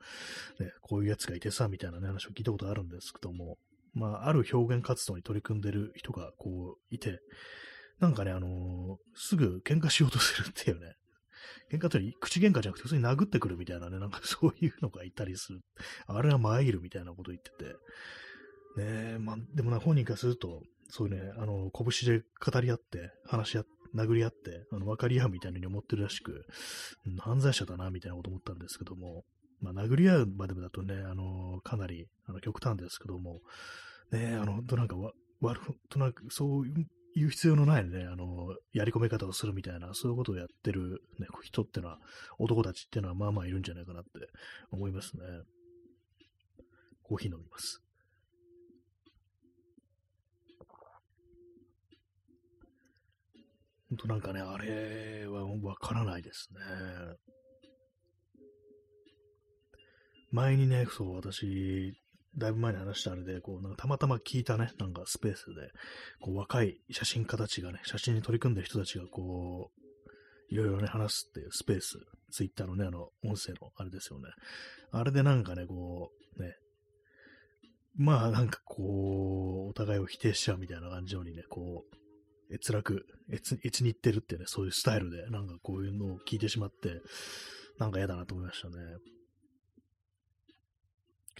[0.58, 3.58] う、ね、こういうやつがいてさ、みたいなね、話を聞いたことあるんですけども、
[3.94, 7.20] まあ、ある表現活動に取り組んでる人が、こう、いて、
[7.98, 10.94] なんかね、あのー、すぐ喧嘩しようとするっていうね、
[11.72, 15.60] 喧嘩というより口喧嘩じゃなくて、普通に殴ってくるみたいなね、なんかそういうのがいたりする。
[16.06, 17.74] あれは参るみたいなこと言ってて。
[18.76, 26.46] ね、まあ、でもな、本人からすると、そういうね、あの、拳で語り合って、話し合っ殴り合って、あの、分かり合うみたいなに思ってるらしく、
[27.06, 29.24] うん、犯罪者だな、みたいなこと思ったんですけども、
[29.60, 33.40] まあ、殴り合うまでもだとね、あの、かなり、あの、極端ですけども、
[34.12, 41.98] ね、あの、となんかわ、悪、となんか、そういう必要のないね、あの、やり込め方をするみたいな、そういうことをやってる、ね、人ってのは、
[42.38, 44.10] 男たちってのはまあまあいるんじゃないかなって
[44.70, 45.22] 思いますね。
[47.02, 47.85] コーヒー飲みます。
[53.96, 56.60] 本当なんかね、あれはわからないですね。
[60.30, 61.96] 前にね、そう、私、
[62.36, 65.70] だいぶ前に話したあれで、こう、なんかたまたま聞いたね、なんかスペースで、
[66.20, 71.98] こう、若い写真家たちがね、写真に取り組んでる人たちが、こう、いろいろね、話すっていうスペース、
[72.30, 74.26] ツイッターのね、あの、音声のあれですよね。
[74.92, 76.54] あれでなんかね、こう、ね、
[77.96, 82.05] まあなんかこう、お互いを否定しちゃうみたいな感じにね、こう、
[82.52, 87.00] 閲楽、閲に行ってるってね、そういうスタイルで、なんかこういうのを聞いてしまって、
[87.78, 88.74] なんか嫌だなと思いましたね。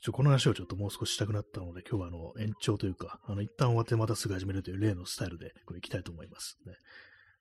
[0.03, 6.59] ちょこの話をちょっともう少ししたくなったので、今日はあの延長というか、あの一旦終わってまたすぐ始めるという例のスタイルでこれ行きたいと思います。
[6.67, 6.75] ね、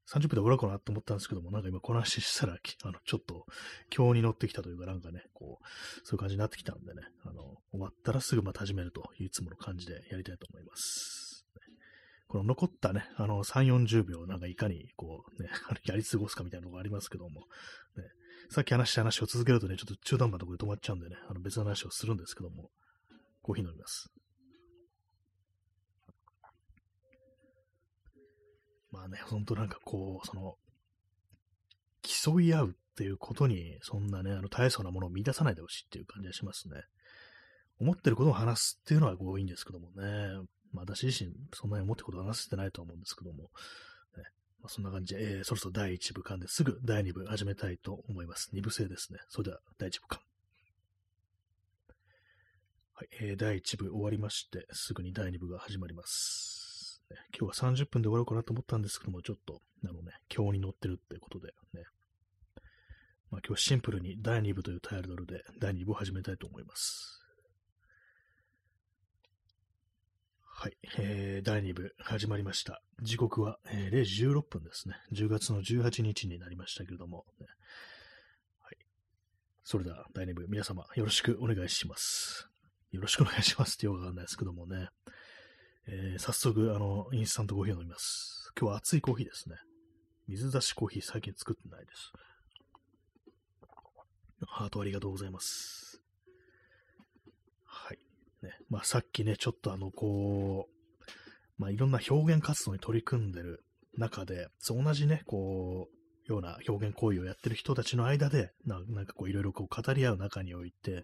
[0.08, 3.45] 30分で終わるかなと思ったんですけども、なんか今この話したら、あの、ちょっと、
[3.95, 5.65] 今日に乗ってきたというか、なんかね、こう、
[6.04, 11.24] そういう感じになってきたんでね、あの、終わったらすぐまた始めるといういつもの感じでやりたいと思います。
[12.36, 15.48] この残ったね、あの、3、40秒、なんかいかに、こう、ね、
[15.88, 17.48] やり過ごすかみたいなのがありますけども、
[17.95, 18.04] ね、
[18.50, 22.71] さっき話した話を続けるとね、ちょっと中途半端なところで止まっちゃうんでね、あの別の話をするんですけども、
[23.41, 24.12] コーヒー飲みます。
[28.91, 30.58] まあね、ほんとなんかこう、その、
[32.02, 36.84] 競い合うっていうことに、そんなね、あの、大層なものを見出さないでほしいっていう感じがしますね。
[37.80, 40.45] 思ってることを話すっていうのはこういいんですけどもね。
[40.75, 44.23] まあ、私自身、そんなに思ってこと話してないと思うんですけども、ね
[44.61, 48.51] まあ、そんな感じで、えー、そろそろ第1部間ですぐ第2部始めたいと思います。
[48.53, 49.19] 2部制ですね。
[49.29, 50.19] それでは第1部間。
[52.93, 57.01] はい、えー、第1部終わりまして、すぐに第2部が始まります。
[57.38, 61.83] 今日は30分で終わろうかなと思ったんですけども、ちょっと、あのね、今日に乗ってるってことでね、
[63.31, 67.24] まあ、今日シンプルに第2部というタイトルで第2部を始めたいと思います。
[70.65, 72.82] はい、えー、第2部始まりました。
[72.99, 74.95] 時刻は、えー、0時16分ですね。
[75.13, 77.45] 10月の18日になりましたけれども、ね、
[78.63, 78.78] はい。
[79.63, 82.49] それでは第2部皆様よろしくお願いします。
[82.91, 84.88] よろしくお願いしますってよくわかんないですけどもね。
[85.88, 88.51] えー、早速、あの、インスタントコーヒーを飲みます。
[88.60, 89.58] 今日は熱いコーヒーですね。
[90.28, 92.12] 水出しコーヒー最近作ってないです。
[94.47, 95.94] ハートありがとうございます。
[98.45, 98.51] ね。
[98.69, 101.12] まあさっきね、ちょっとあの、こう、
[101.58, 103.63] まあいろんな表現活動に取り組んでる
[103.97, 105.95] 中で、同じね、こう、
[106.27, 111.03] ような表現行為をやってる人たちの間で、ななんかこういろいろこう語り合う中において、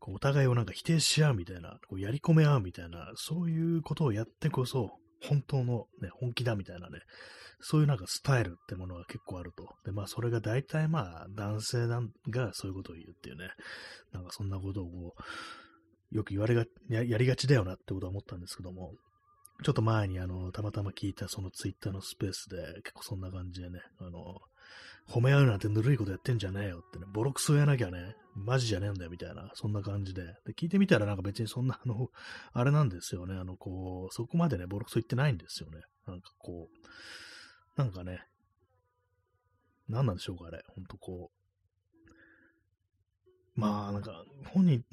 [0.00, 4.90] こうお互いをなんか否定し合うみたいな、こうやり込め合うみたいな、そういうことをやってこそ、
[5.22, 7.00] 本当のね、本気だみたいなね、
[7.60, 9.64] そういうなんかスタイルってものが結構あると。
[9.84, 13.48] で、まあそれが大体まあ男性がそういうことを言うっていうね、
[14.12, 15.22] なんかそんなことをこう、
[16.10, 18.92] よく言われがや、やりがちだよなってことは思ったんですけども、
[19.62, 24.38] ちょっと前にあの、たまたま聞いたそのツイッターのスペースで結構そんな感じでね、あの、
[25.08, 30.22] 褒め合うなんてぬるいことやってんじゃねえよってね、ボロクソやなきゃね、マジじゃねえんだよみたいな、そんな感じで。
[30.46, 32.08] で、聞いてみたらなんか別にそんな、あの、
[32.52, 35.80] あれなんですよね、あの、こう、そこまでね、ボロクソ言ってないんですよね。
[36.06, 38.26] なんかこう、なんかね、
[39.88, 40.62] 何なんでしょうか、あれ。
[40.68, 41.30] ほんとこ
[43.56, 43.60] う。
[43.60, 44.84] まあ、なんか、本人、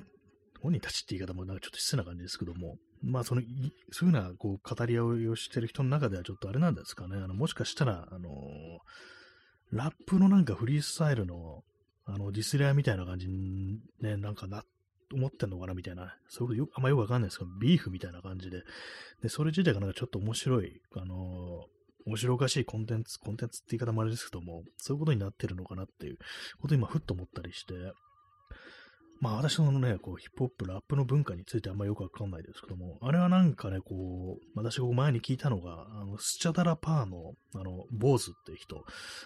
[0.66, 3.42] 本人たちって言い方もなんかちょっと失礼な感じですけども、まあ、その、
[3.92, 7.18] そういうような、こう、語り合いをしてる人の中ではちょっとあれなんですかね。
[7.18, 11.64] あの、もしかしたら、あのー、ラップのなんかフリースタイルの、
[12.06, 14.64] あの、ディスレアみたいな感じにね、なんかな、
[15.14, 18.64] 思ってんのかなみたいな、そういうことよあんまよくわかんないですけど、ビーフみたいな感じで、
[19.22, 26.18] で、それ自体がなんかちょっと面白い、あのー、面白おかしいコンテンツ、コンテンツって言い方もあれですけども、そういうことになってるのかなっていう
[26.60, 27.74] ことを今、ふっと思ったりして、
[29.20, 38.84] まあ私のね、こうヒップホップ、ラップの文化についてあんまよくわかんないですけども、あれはなんかね、こう、私が前に聞いたのが、あの、スチャダラパーの、あの、坊主っていう人、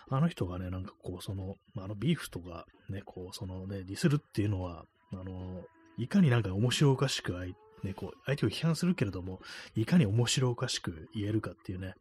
[0.10, 5.64] あの人がね、なんかこう、その、あの、ビーフとか、ね、こう、そのね、ディスるっていうのは、あの、
[5.98, 7.36] いかになんか面白おかしく
[7.84, 9.40] ね、こう、相手を批判するけれども、
[9.76, 11.94] いかに面白おかしく言えるかっていうね、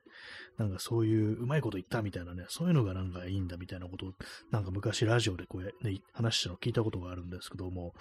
[0.56, 4.12] なんかそういううまいこと言ったみたいなね、そういうのがなんかいいんだみたいなことを、
[4.50, 7.94] なんか昔ラジオでこう、ね、話したの聞いたことがあるんですけども、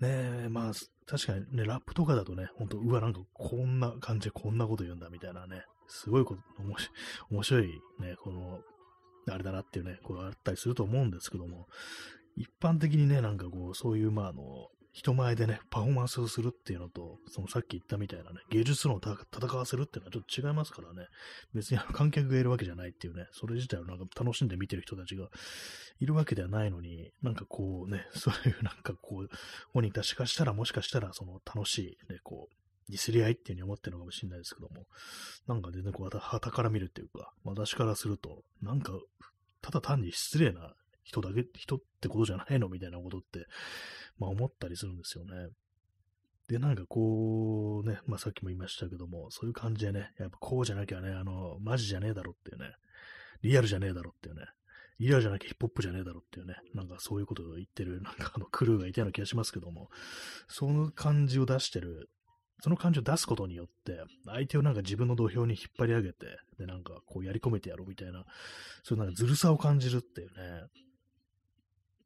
[0.00, 0.72] ねまあ、
[1.06, 6.40] 確かにね、ラップとかだとね、ほんと、うわ、なんかこんな感じでこんなこと言うんだみたいなね、すごいこと、
[7.30, 7.66] 面白い
[8.00, 8.60] ね、この、
[9.28, 11.66] あれだなっていうね、こうあったりすると思うんですけども、
[12.36, 21.08] 一般的にね、なんかこう、そういう、まあ、あの、人前でね、パフォーマンスをするっていうのと、そのさっき言ったみたいなね、芸術論を戦わせるっていうのはちょっと違いますからね、
[21.54, 25.28] 別に観客がいるわけじゃないっていうね、それ自体をなんか楽しんで見てる人たちが
[26.00, 29.28] いるわけではないのに、なんかこうね、そういうなんかこう、
[29.72, 32.54] 本人たちかしたらもしかしたらその楽しいね、こう、
[32.90, 34.86] ディスり合いっていう風に思ってるのかもしれないですけども、
[35.46, 38.92] なんか全然こう、旗から見るっていうか、私からすると、なんか、
[39.62, 40.74] ただ単に失礼な
[41.10, 42.68] 人だけ、人ってことじゃないの？
[42.68, 43.46] みたいなことって、
[44.16, 45.48] まあ思ったりするんですよね。
[46.48, 52.70] で、なんかこうね、まあさっきも言いましたけども、そういう感じでね、やっぱこうじゃなきゃね、あの、マジじゃねえだろっていうね、
[53.42, 54.42] リアルじゃねえだろっていうね、
[55.00, 59.88] リアルじゃなきゃヒップホップじゃねえだろっていうね、なんかそういうことを言ってる、なんかあのクルーがいたような気がしますけども、
[60.46, 62.08] その感じを出してる、
[62.62, 66.26] その感じを出すことによって、相手をなんか自分の土俵に引っ張り上げて、
[66.58, 68.26] で、なんかこうやり込めてやろうみたいな、
[68.82, 70.34] そういうなんかずるさを感じるっていうね、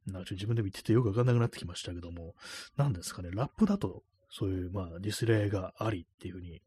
[0.06, 2.34] なんか自分でも言っててよくわかんなくなってきましたけども、
[2.76, 6.60] なんですかね、ラップだと、そういう、まあ、ディスレイがありっていうふうに、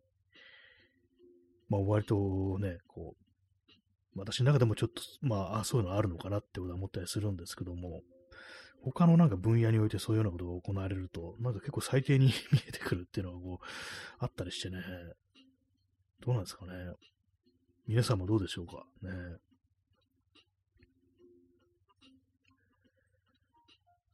[1.70, 2.16] まあ、割と
[2.60, 8.02] ね、こう、私の中でもちょっと、まあ、そういうのあるのかなってことは思ったりするんですけども、
[8.82, 13.66] 他のなんか分野においてそういうようなことが行われると、なんか結構最低に 見えてくるっていうのがこう、
[14.20, 14.82] あったりしてね、
[16.22, 16.74] どうなんですかね。
[17.86, 19.38] 皆さんもどうでしょうかね。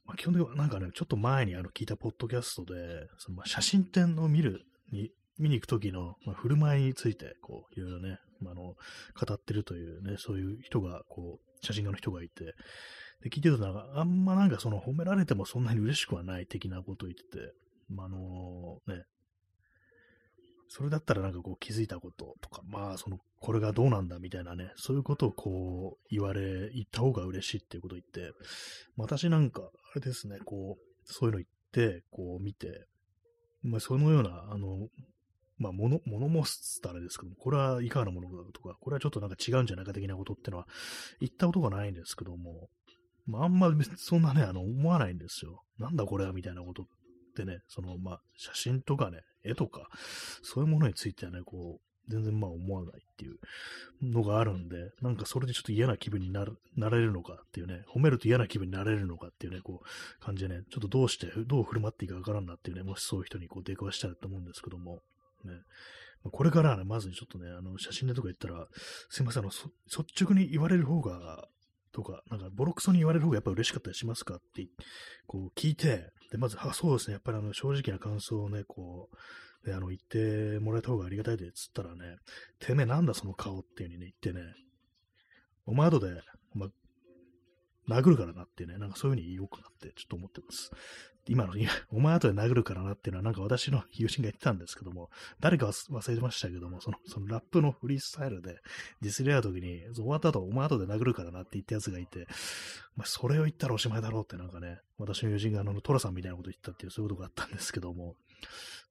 [0.06, 8.76] まあ、基本的になんかね、ちょっと前にあの聞いたポッドキャストで、そのまあ写真展を見るに、見に行くときの、まあ、振る舞いについて、こう、いろいろね、まあ、あの、語
[9.34, 12.54] ってるというね、そういう人が、こう、写真家の人がいて、
[13.24, 17.54] で、聞いてるとなんか、あんまなんかその褒められてもそんなに嬉しくはない的なことを言ってて、
[17.90, 19.06] まあ、あのね、
[20.76, 28.36] それだったらなんかこう気づいたこととか、まあその、これがどうなんだみたいなね、そういうことをこう言われ、言った方が嬉しいっていうことを言って、
[28.98, 29.62] 私なんか、
[29.96, 32.88] あれですね、こう、そういうの言って、こう見て、
[33.62, 34.88] まあそのような、あの、
[35.60, 40.68] まあ、物、物申すってあれですけども、これはいかがなものだとか、これはちょっとなんか違うんじゃないか的なことってのは
[41.20, 42.70] 言ったことがないんですけども、
[43.28, 45.64] まあ、あんまそんなね、あの、思わないんですよ。
[45.78, 46.86] なんだこれはみたいなことっ
[47.36, 49.90] てね、その、まあ、写真とかね、絵とか、
[50.42, 53.38] そういうものについてはね、こう、全然まあ思わないっていう
[54.02, 65.00] のがあるんで、なんかそれでちょっと嫌な気分になるなれるのかっていうね、褒めると嫌な気分になれるのかっていうね、こう、感じでね、ちょっとどうして、どう振る舞っていいかわからんなっていうね、もしそういう人にこう出くわしたらと思うんですけども、
[65.46, 65.54] ね、
[66.32, 68.68] これからはね、まずちょっとね、あの、写真でとか言ったら、
[69.10, 71.48] すいません、あの、率直に言われる方が
[71.94, 74.68] とか、なんか、ボロクソに言われる方がやっぱ嬉しかったりしますかって、
[75.28, 79.16] こう聞いて、で、まず、あ、そうですね、やっぱりあの、正直な感想をね、こう、
[79.66, 82.18] で、あの、言ってもらえた方がありがたいで、つったらね、
[82.60, 84.54] てめえなんだその顔っていう風にね、言ってね、
[85.66, 86.22] お前後で、
[86.54, 86.68] ま、
[87.90, 90.72] 殴るからなってね、なんかそういう風に言おうかなってちょっと思ってます。
[91.28, 91.54] 今の、
[91.92, 95.10] お前後で殴るからなっていうのはなんか私の友人が言ってたんですけども、
[95.40, 98.58] 誰か忘れてましたけども、その、そのラップのフリースタイルで
[99.02, 102.28] ディスり合う時に、終わった後、お前後で殴るからなって言ったやつがいて、
[102.98, 108.16] まあ、それを言ったらおしまいだろうってなんかね、私の友人があの、トラさんみたいなこと言ったっていう、そういうことがあったんですけども、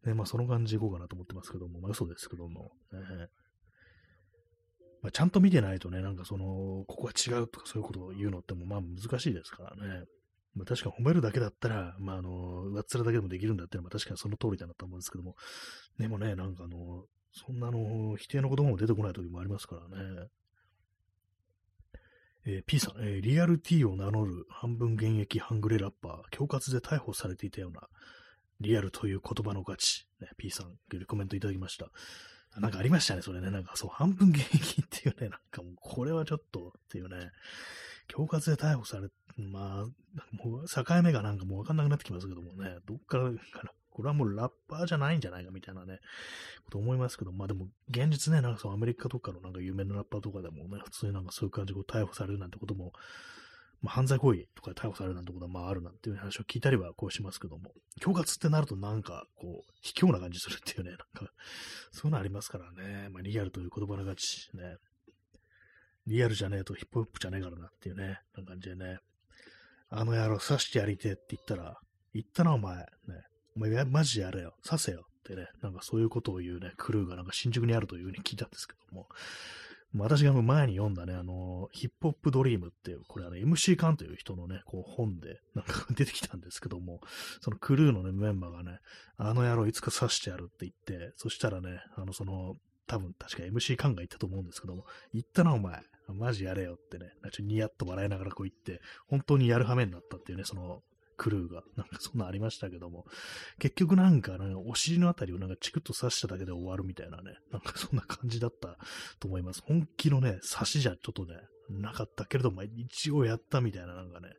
[0.05, 2.99] ね、まあその感じいこうかなと思ってますけども、まあ嘘ですけども、ね、
[5.03, 10.05] まあ、ちゃんと見てないとね、なんかその、ここは違うとかそういうことを言うのってもまあ難しいですからね。
[10.55, 15.35] まあ、確か褒めるだけだったら、まあ、あの、上っ面だけでもできるんだっていうのは確かにその通りだなと思うんですけども、
[15.99, 20.29] でもね、なんかあの、そんなの、否定の言葉も出てこない時もありますからね。
[22.45, 27.89] えー、P さん、えー、リアル T を名乗る半分現役半グレラッパー、恐喝で逮捕されていたような、
[28.63, 31.91] リアルという言葉の価値、ね、P さん、コメントいただきました。
[32.61, 33.51] なんかありましたね、それね。
[33.51, 37.31] なんかそう、半分現役っていうね、なんかもう、これはちょっとっていうね、
[38.09, 39.09] 恐喝で逮捕され、
[39.39, 43.31] まあ、もう境目がなんかもうわかんなくなってきますけどもね、どっからか
[43.65, 46.01] な、これはもうラッパーじゃないんじゃないかみたいなね、
[46.65, 52.93] こと思いますけど、まあでも、現実ね、なんかそのアメリカとかのなんか有名なラッパーとかでもね、普通になんかそういう感じで逮捕されるなんてことも、
[53.89, 61.33] 犯罪行為とかで逮捕されるなんてことはまああるなんていう話を聞いたりはこうしますけども、恐喝ってなるとなんかこう、卑怯な感じするっていうね、なんか、
[61.91, 64.77] そういうのありますからね、まあリアルという言葉の価値ね、
[66.07, 68.99] リアルじゃねえとヒップホップじゃねえからなっていうね、な感じでね、
[69.89, 71.77] あの野郎刺してやりてって言ったら、
[72.15, 72.85] 言ったなお前、ね、
[73.57, 79.07] お前マジでやれよ、刺せよってね、なんかそういうことを言うね、クルーがなんか新宿にあるというふうに聞いたんですけども、
[79.95, 87.01] 私が前に読んだね、あの、ヒップホップドリームっていう、これあの、MC カンという人のね、こう本で、なんか 出てきたんですけども、
[87.41, 88.79] そのクルーのね、メンバーがね、
[89.17, 100.83] あの野郎いつか刺してやるって言って、そしたらね、あの、その、多分確か MC カンが言ったと思うんですけども、言ったなお前、マジやれよってね、ちょっとニヤッと笑いながらこう言って、本当にやる羽目になったっていうね、その
[101.23, 103.07] クルーが、なんかそんなありましたけども、
[103.61, 108.77] 結局なんかね、お尻のあたりをなんかチクッと刺しただけで終わるみたいなね、なんかそんな感じだった
[109.21, 109.63] と思います。
[109.65, 111.37] 本気のね、刺しじゃちょっとね、
[111.71, 114.31] なかったけれども、一応やったみたいななんかね、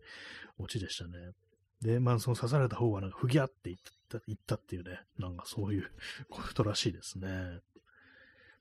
[0.60, 1.32] オチでしたね。
[1.82, 3.78] で、まあその刺された方はなんかふぎゃって言っ
[4.10, 5.90] た、言ったっていうね、なんかそういう
[6.30, 7.62] ことらしいですね。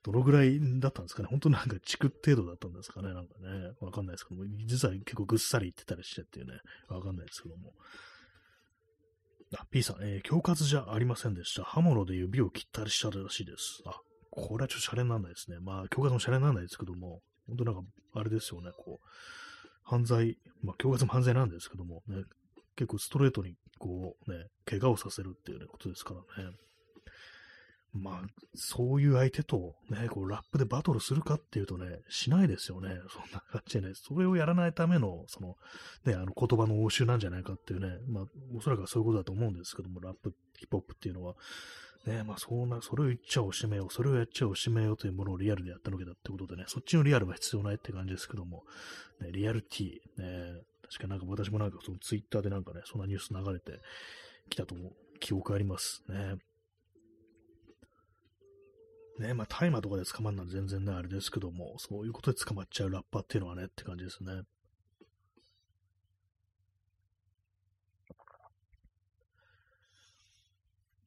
[0.03, 6.59] どのぐらいだったんですかね本当なんかチク程度だったんですかねなんかね、わかんないですけども、実は結構ぐっさり言ってたりしてっていうね、
[6.89, 7.73] わかんないですけども。
[9.59, 11.63] あ、P さん、えー、恐喝じゃありませんでした。
[11.63, 13.81] 刃物で指を切ったりしたらしいです。
[13.85, 13.99] あ、
[14.31, 15.57] これはちょっとシャレにならないですね。
[15.59, 17.81] まあ、恐喝もシャレにならないですけども、本当なんか、
[18.15, 19.07] あれですよね、こう、
[19.83, 22.23] 犯罪、まあ、恐喝も犯罪なんですけども、ね、
[22.75, 26.51] 結構ストレートに、こう、ね、怪我をさせるっていう、ね、ことですからね。
[27.93, 32.89] まあ、そういう相手とね、こうラップでバトルするかっていうとね、しないですよね。
[33.09, 35.55] そんな感じでね、それをやらないための、その、
[36.05, 38.25] ね、あの言葉の応酬なんじゃないかっていうね、まあ、
[38.57, 41.35] おそらくはそういうことだと思うんですけども、ラップ、ヒップホップっていうのは、
[42.07, 48.63] ね、まあ、そんな、それを言っちゃおしめよう、それをやっちゃおしめようというものをリアルでやったわけだってことでね、そっちのリアルは必要ないって感じですけども、
[49.21, 53.79] ね、リアルティね、確かなんか私もなんかそのツイッターでなんかね、そんなニュース流れて
[54.49, 56.03] きたと思う記憶あります。
[56.09, 56.35] ね。
[59.19, 64.41] ね、まあ、大麻とかで捕まるのは全然ね、あれですけども、そういうことで捕まっちゃうラッパーっていうのはね、って感じですね。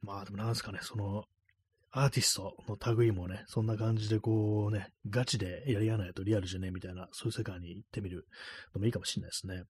[0.03, 1.25] まあ、でもなんですかね、その、
[1.91, 8.27] アーティストの類もね、そんな感じでこうね、ガチでやり合わないとリアルじゃねえみたいな、そういう世界に行ってみる
[8.75, 9.63] のもいいかもしれないですね。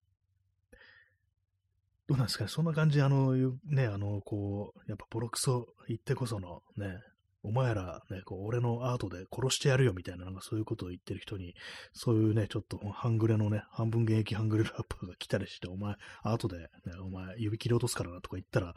[2.08, 3.34] どうなんですかね、そんな感じ、あの、
[3.64, 6.98] ね、あの、こう、やっぱボロクソ言ってこそのね、
[7.46, 11.54] お前らね、こう俺のアートで殺してやるよみたいな、なんかそういうことを言ってる人に、
[11.92, 15.94] そういうね、ちょっと半グレのね、半分現役半グレラッパーが来たりして、お前、
[16.24, 16.66] アートで、ね、
[17.00, 18.74] お前、指切り落とすからなとか言ったら、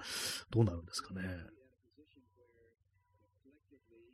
[0.51, 1.21] どうなるんですかね。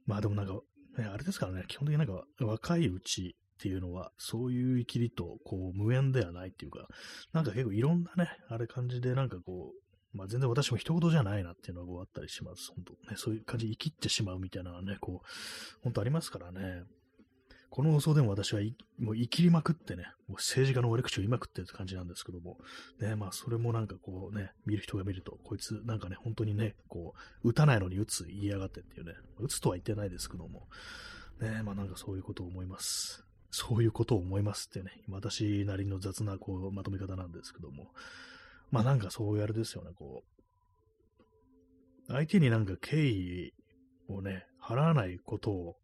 [0.05, 0.53] まあでもなんか、
[0.97, 6.87] ね、あれですからね、基本的になんか若いうちっていうのは、そういう生きりとこう無縁ではないっていうか、
[7.33, 9.84] なんか結構いろんなね、あれ感じでなんかこう、
[10.15, 12.71] まあ全然私も一言じゃないなっていうのがこうあったりします。
[12.75, 15.27] 本当ね、そういう感じ生きってしまうみたいなのはね、こう、
[15.83, 16.83] 本当ありますからね。
[17.69, 18.61] この放送でも私は
[18.99, 22.57] もう生きりまくってね、もう政治家の悪口を言いまくってるって感じなんですけども、
[23.01, 27.13] ね、まあそれもなんかこうね、見る人が見ると、こいつなんかね、本当にね、こ
[27.43, 30.69] う、打たないのに打つ言いやがってっていうね、打つとは言ってないですけども、
[31.41, 33.25] ね、まあなんかそういうことを思います。
[33.51, 37.91] そういうことを思いますってね、私なりの雑なこうまとめ方なんですけども、
[38.71, 40.35] まあなんかそういうあれですよね、こう、
[42.07, 43.53] 相手になんか敬意
[44.07, 45.75] をね、払わないことを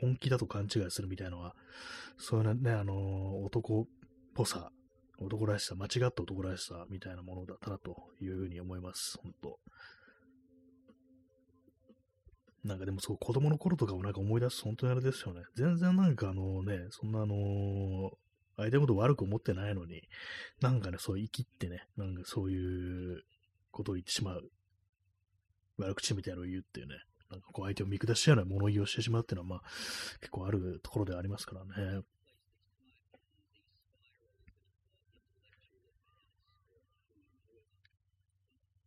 [0.00, 1.54] 本気だと勘違いするみたいなのは、
[2.18, 3.84] そういうね、あのー、男っ
[4.34, 4.70] ぽさ、
[5.18, 9.58] 男らしさ、間違った男らしさみたいなものだったなというふうに思います、本当
[12.64, 15.42] なんかでもそう、子供の頃とかをなんか思い出す本当にあれですよね。
[15.54, 18.10] 全然なんかあのね、そんなあのー、
[18.56, 20.02] 相手のこと悪く思ってないのに、
[20.60, 23.22] なんかね、そう生きってね、なんかそういう
[23.70, 24.50] ことを言ってしまう。
[25.78, 26.94] 悪口みたいなのを言うっていうね。
[27.30, 29.68] なんかこう相手を見下しような物言いをしてしまうっていうのは、まあ、
[30.20, 32.02] 結構あるところではありますからね。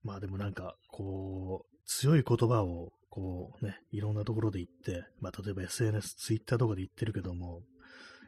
[0.03, 7.63] まあでもなんか、こう、強い言葉を、こうね、いろんなところで言って、まあ例えば SNS、Twitter とかで言ってるけども、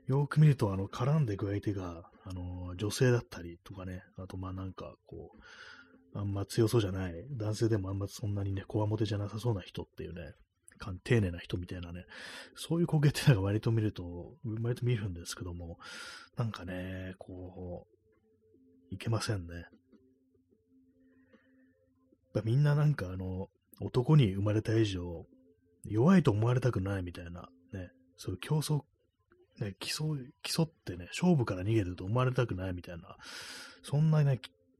[0.09, 10.33] よく見ると、あの、絡んでいく相手が、あの、女性だったりとかね、あとまあなんか、こう、あんま強そうじゃない、男性でもあんまそんなにね、こわもてじゃなさそうな人っていうね、
[11.03, 12.05] 丁寧な人みたいなね、
[12.55, 14.33] そういう光景っていうのが割と見ると、
[14.63, 15.77] 割と見るんですけども、
[16.37, 17.85] なんかね、こ
[18.91, 19.53] う、いけませんね。
[19.53, 19.67] やっ
[22.33, 23.49] ぱみんななんかあの、
[23.79, 25.27] 男に生まれた以上、
[25.83, 28.81] 弱いと思われたくないみたいな、ね、そういう競争、
[29.59, 33.17] ね、競競ってね、勝負から逃げてると思われたくないみたいな、
[33.83, 34.39] そんなね、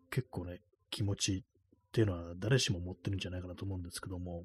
[0.10, 4.44] 結構ね、気持ちっていうのは誰しも持ってるんじゃないかなと思うんですけども、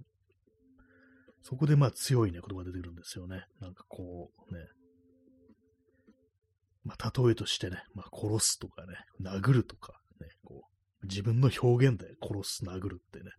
[1.43, 3.45] そこでまあ強いね、言葉が出てくるんですよね。
[3.61, 4.61] なんかこうね、
[6.85, 10.62] まあ例えとしてね、まあ殺すとかね、殴るとか、ね、こ
[11.03, 13.30] う、自分の表現で殺す、殴るってね、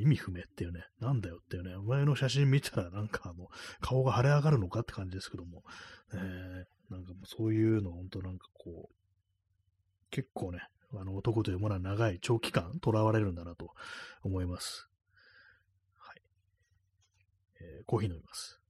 [0.00, 3.48] 意味不明っていうね、なんだよっていうね、お前の写真見たらなんかもう
[3.80, 5.62] 顔が腫れ上がるのかって感じですけども、
[6.12, 8.94] えー、なんかもうそういうの本当なんかこう、
[10.10, 10.60] 結構ね、
[10.92, 13.70] あの男というものは長い長期間囚われるんだなと
[14.22, 14.88] 思います。
[15.96, 16.22] はい。
[17.60, 18.60] えー、コーヒー飲みます。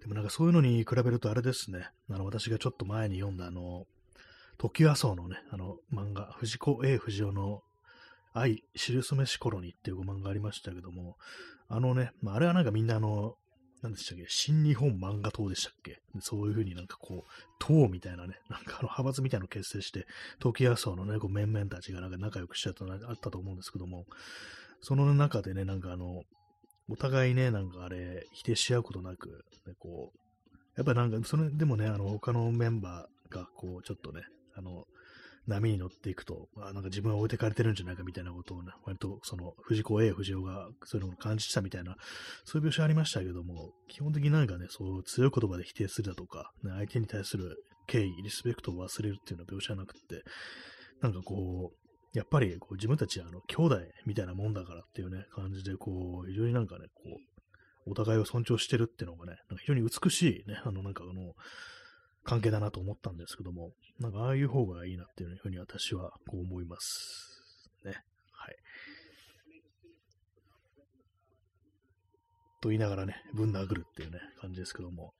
[0.00, 1.88] でもなんかそういうのに比べるとあれですね。
[2.10, 3.86] あの、私がちょっと前に読んだあの、
[4.58, 7.62] 時和荘のね、あの漫画、藤子 A 不二雄の
[8.32, 11.16] 愛、知るすめし頃にっていう漫画ありましたけども、
[11.68, 13.36] あのね、まあ、あれはなんかみんなあの、
[13.82, 16.00] 何でしたっけ、新日本漫画党でしたっけ？
[16.20, 20.06] そういうふうになんかこう、党みたいなね、なんかあの派閥みたいなの結成して、
[20.38, 24.06] 時矢荘のね、こう面々たちがなんか仲良くしちゃったのがあったと思うんですけども、
[24.80, 26.22] その中でね、なんかあの、
[26.88, 30.18] お互いね、なんかあれ、否定し合うことなく、ね、こう、
[30.76, 34.22] やっぱなんか、それでもね、あの、他のメンバーが、こう、ちょっとね、
[34.56, 34.84] あの、
[35.46, 41.96] 波に乗っていくと、あなんか自分は置いてかれてるんじゃないかみたいなことをね、割とその藤子 A 藤尾がそういうのを感じてたみたいな、
[42.44, 50.22] そういう描写ありましたけども、基本的になんかね、そう強い言葉で否定するだとか、ね、相手に対する敬意、リスペクトを忘れるっていうのは描写なくって、
[51.02, 61.34] なんかこう、やっぱりこう自分たちあの兄弟みたいなもんだからっていうね、感じでこう、非常になんかね、こう、お互いを尊重してるっていうのがね、なんか非常に美しいね、あのなんかあの、
[62.24, 67.70] 関係だなと思ったんですけども、なんかああいう方がいいなっていうふうに私はこう思います。
[67.84, 67.92] ね。
[68.32, 68.56] はい。
[72.60, 75.12] と言いながらね、ぶん殴るっていうね、感じですけども。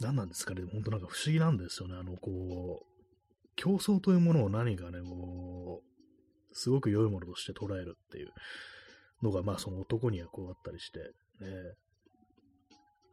[0.00, 1.96] 何なんですかね、本当なんか不思議なんですよね。
[1.96, 8.32] あの、こう、競争というものを何かね、こう、すごく良いものとして捉えるっていう
[9.22, 11.00] のが、まあその男にはこうあったりして、
[11.40, 11.46] ね、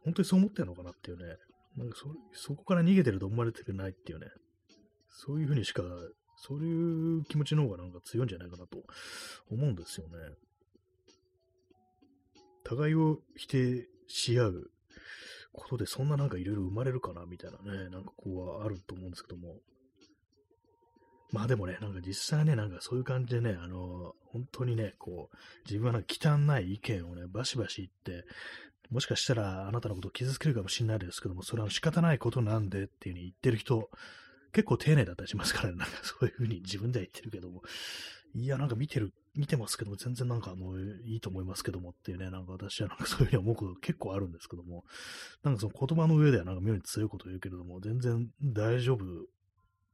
[0.06, 1.34] 本当にそう思ってるのかなっていうね、
[1.76, 4.28] なんかそそこから逃げてると思われてないっていうね、
[5.10, 5.82] そういうふうにしか、
[6.36, 8.78] そういう気持ちの方がなんか強いんじゃないかなと
[9.50, 10.14] 思うんですよね。
[12.62, 14.70] 互いを否定し合う
[15.52, 19.56] ことでそんななんかいろいろ生まれるかなみたいなね、なんかこうはあると思うんですけども。
[21.32, 28.24] まあでもね、なんか実際ね、なんかそういう感じでね、あの、本当にね、こう、自分はなんか汚い意見をね、バシバシ言って、
[28.90, 33.90] もしかしたらあなたのことを傷つけるかもしれないですけども、それは仕方ないことなんでっていう風に言ってる人、
[34.52, 37.62] 結構丁寧だったりしますからね、なんかそういうふうに自分では言ってるけども、
[38.34, 44.84] いや、なんか見てる、見てますけども、全然なんかあの、いいと思いますけどもっていうね、なんか私はなんかそういうふうに思うこと結構あるんですけども、
[45.42, 49.04] なんかその言葉の上ではなんか妙に強いこと言うけれども、全然大丈夫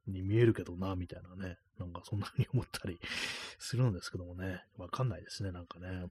[0.07, 2.99] に見えるけどな、みたいなね、なんかそんなふうに思ったり
[3.59, 6.07] するんですけどもね、わかんないですね、なんかね。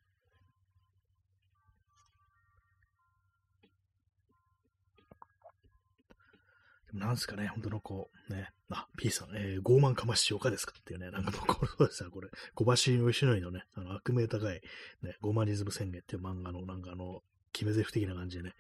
[6.94, 14.62] なんすかね、本当のこう、ね、あ、P さん、えー、傲慢かましようかですかっていうね、なんかもう、これそうですよ、これ、小橋の石のね、あの、悪名高い、
[15.02, 17.22] ね、ゴマリズム宣言っていう漫画の、なんかあの、
[17.54, 18.54] 決め台詞的な感じでね、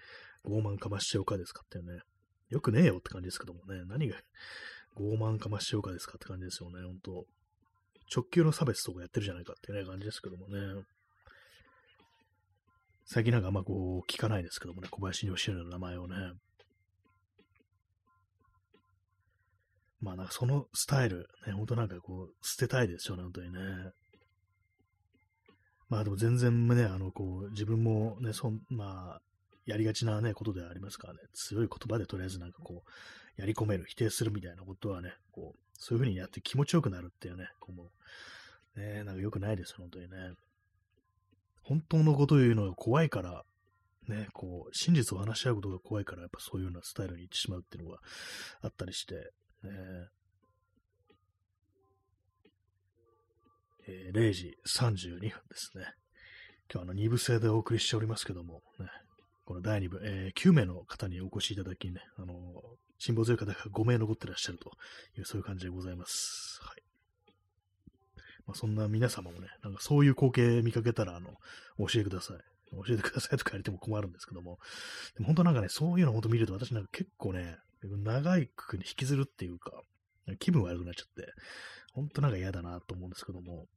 [0.45, 2.01] 傲慢かましようかですかっていうね、
[2.49, 4.17] よくねえよって感じですけどもね、何が、
[4.95, 7.25] 傲慢かましようかですかって感じですよね、本当
[8.13, 10.83] 直球の差別とかやってるじゃないかっていうね、感じですけどもね。
[13.05, 16.15] 最近なんかあんまこう、聞かないですけどもね、小林義則の名前をね。
[20.01, 23.59] まあなんかそのスタイル、ね、ほんとなんかこう、捨てたいですよね、本当にね。
[25.89, 29.21] まあでも全然ね、あの、こう、自分もね、そん、まあ、
[29.65, 37.91] やりがちなね、ことではありますからね、強い言葉でとりあえずなんかこう、やり込める、否定するみたいなことはね、こう、そういうふうにやって気持ちよくなるっていうね、こうも
[38.75, 40.33] う、ね、なんか良くないです、本当にね。
[41.61, 43.43] 本当のことを言うのが怖いから、
[44.07, 47.99] ね、こう、真実を話し合うことが怖いから、やっぱそういうようなスタイルに行ってしまうっていうのが
[48.61, 49.31] あったりして、
[49.63, 55.85] えー、0時32分ですね。
[56.73, 58.87] 今日あの2部制でお送りしておりますけども、ね、
[59.45, 62.37] この第2部、えー、9名の方にお越しいただきね、あのー、
[62.99, 64.71] 辛抱強い方が5名残ってらっしゃると
[65.17, 66.59] いう、そういう感じでございます。
[66.61, 66.83] はい。
[68.47, 71.31] まあ、そんな皆様もね、なんかそういう光景見かけたら、あの、
[71.79, 72.37] 教えてください。
[72.71, 74.57] 教えてくださいとか言われても困るんですけども、
[75.15, 79.81] でも本当なんかね、そういうの本当見ると私なんか結構ね、長い区に引きずるっていうか、
[80.39, 81.31] 気分悪くなっちゃって、
[81.93, 83.67] ほんとなんか嫌だなと思うんですけども、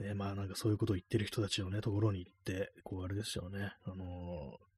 [0.00, 4.72] ね、まあなんかそういうことを言ってる人たちのね、ところに行って、こうあれですよね、あのー、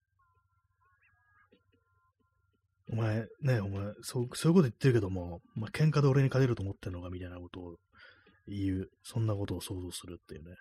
[2.93, 7.77] お前、ね、お前、そう、そういうこと言ってるけども、まあ、喧嘩で俺に勝てると思ってんのかみたいなことを
[8.47, 10.55] 言う、そんなことを想像するっていうね、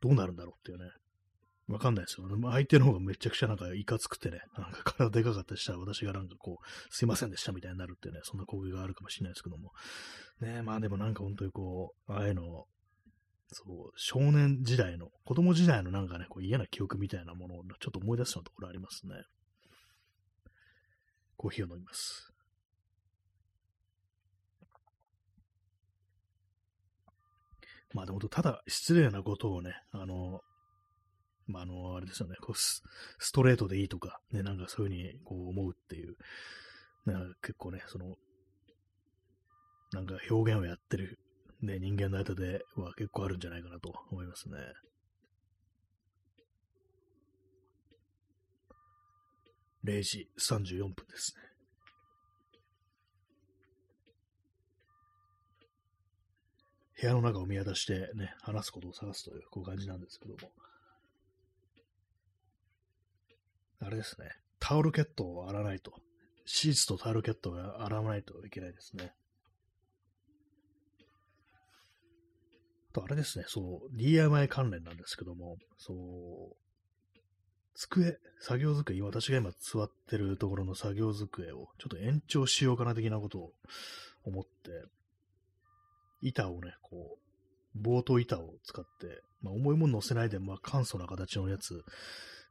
[0.00, 0.90] どうなるんだろうっていうね、
[1.68, 2.26] わかんないですよ。
[2.50, 9.72] 相手の方がめちゃくちゃなんかいかつくてね、なんか体でかかったりしたら私がなんかこう、すいませんでしたみたいになるってね、そんな攻撃があるかもしれないですけども。
[10.40, 12.64] ねまあでもなんか本当にこう、ああいうの、
[13.52, 19.14] そう、少年時代の、子供時代のなんかね、こう嫌な記憶みたいなものをちょっと思い出すようなところありますね。
[21.36, 22.32] コーヒーを飲みます。
[27.92, 30.40] まあでも、ただ失礼なことをね、あの、
[31.48, 32.82] まあ、あの、あれですよね、こうス
[33.32, 36.16] トレートでいいとか、ね、なんかそういうふうにこう思うっていう、
[37.06, 38.16] なんか結構ね、その、
[39.92, 41.18] なんか表現をやってる、
[41.62, 44.56] ね、人間の間では結構あるんじゃないかなと思いますね。
[49.84, 51.48] 0時34分ですね。
[57.00, 60.50] 部屋の中を見渡してね、話すことを探すという、こう感じなんですけども。
[63.80, 64.28] あれですね。
[64.60, 65.92] タオルケットを洗わないと。
[66.44, 69.12] シーツとタオルケットを洗わないといけないですね。
[72.92, 73.44] と、あれですね。
[73.46, 76.56] そう、DIY 関連なんですけども、そう、
[77.74, 83.52] 机、作業机、私が今座ってるところの作業机をちょっと延長しようかな的なことを
[84.24, 84.50] 思って、
[86.20, 91.84] 板をね、こう、棒と板を使って、まあ、重いもの乗せないで、まあ、簡素な形のやつ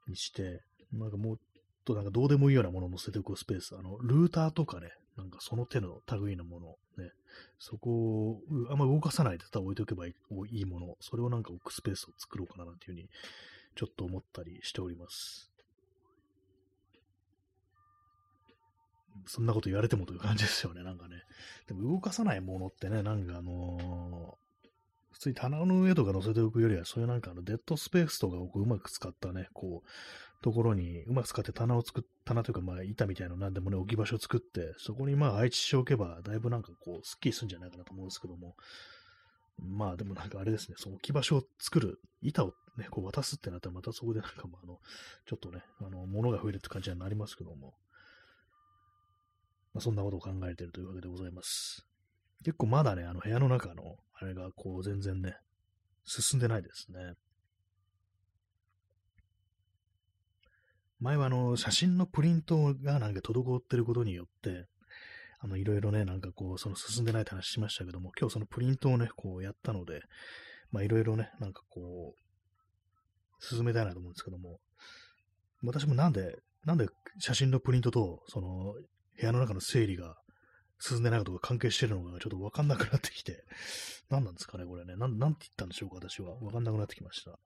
[0.07, 0.61] にして、
[0.93, 1.37] なんかもっ
[1.85, 6.67] となんかどうでもいいようなものを載せておくスペース、あの、ルーターとかね、なんかその手の類のもの、
[7.03, 7.11] ね、
[7.59, 10.13] そこをあんま動かさないでただ置いておけばい
[10.51, 13.09] いもの、それをなんか置くスペースを作ろうかななんていうふうに、
[13.75, 15.51] ちょっと思ったりしております。
[19.25, 21.23] そんなこと言われてもという感じですよね、なんかね。
[21.67, 24.69] でも動かさないものってね、なんかあのー、
[25.11, 29.89] 普通に棚の上とか載せておくよりは、そういうなんかあのデッドスペースとかをうまく使ったね、こう、
[30.41, 38.55] ところにうまく使って棚を作っ、棚というかまあ板みたいな何でもね、置き場所を作って、そこにまあ配置しておけば、だいぶなんかこう、スッキリするんじゃないかなと思うんですけども、
[39.59, 44.77] まあでもなんかあれですね、その置き場所を作る、板をね、こう渡すってなったらまたそこでなんかまああの、
[45.25, 47.73] ちょっとね、あの、物が増えるって感じになりますけども、
[49.73, 51.85] まあ、そんなことを考えているというわけでございます。
[52.43, 55.35] 結構まだね、あの部屋の中の、あれがこう全然ね、
[56.05, 57.13] 進んでないですね。
[60.99, 64.65] 前はあの、写真のプリントがなんか滞ってることによって、
[65.39, 70.01] あの、いろいろね、なんかこう、その進んでないって話しましたけども、今日そのプリントをね、こうやったので、
[70.71, 74.59] まあいろいろね、なんかこう、進めたいなと思うんですけども、
[75.63, 76.87] 私もなんで、なんで
[77.19, 78.73] 写真のプリントと、その、
[79.19, 80.17] 部屋の中の整理が
[80.79, 83.43] 進んでないことが関係してるのかがちょっとわかんなくなってきて、
[84.09, 84.95] 何なんですかね、これね。
[84.95, 86.35] なん、なんて言ったんでしょうか、私は。
[86.35, 87.31] わかんなくなってきました。
[87.31, 87.37] ね、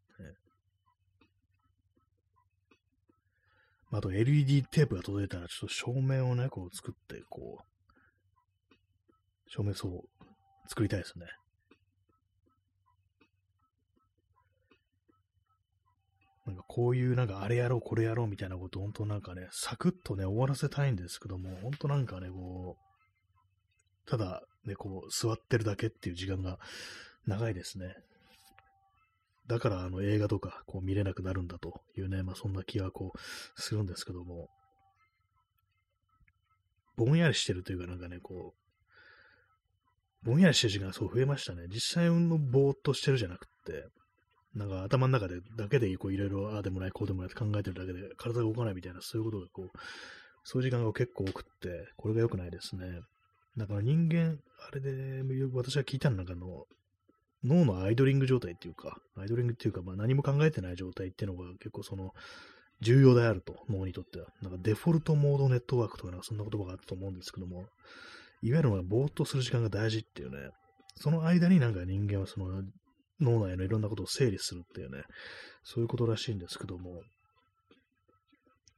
[3.94, 8.72] あと LED テープが届いたら、ちょっと照明をね、こう作って、こう、
[9.50, 10.04] 照明層
[10.70, 11.26] 作りたいですね。
[16.46, 26.58] なんかこういうなんかあれやろうこれやろうみたいなこと本当なんかね、サクッとね、終わらせたいんですけども、本当なんかね、こう、ただね、こう座ってるだけっていう時間が
[27.26, 27.94] 長いですね。
[29.52, 34.48] だからあの映画とかこう見れなくなるんだというね、まあそんな気がこうするんですけども、
[36.96, 38.54] ぼんやりしてるというかなんかね、こ
[40.24, 41.64] う、ぼんやりしてる時間がそう増えましたね。
[41.68, 43.90] 実際のぼーっとしてるじゃなくて、
[44.56, 49.70] なんか頭の中でだけでこういろいろああでもないこうでもないって考えてるだけで体が動かないみたいなそういうことがこう、
[50.46, 53.02] そういう時間が結構多くって、これが良くないですね。
[53.58, 56.64] だから人間、あれで、私は聞いたのなんかの、
[57.44, 62.12] 脳のアイドリング状態っていうか、アイドリングっていうか、まあ、何も考えてない状態っていうのが結構その、
[62.82, 64.28] 重要であると、脳にとっては。
[64.42, 67.66] なんかデフォルトモードネットワークとかなそんな言葉があったと思うんですけども、
[68.42, 70.50] いわゆるぼーっとする時間が大事っていうね、
[70.96, 72.64] その間になんか人間はその
[73.20, 75.04] 脳内のいろんなことを整理するっていうね、
[75.64, 77.02] そういうことらしいんですけども、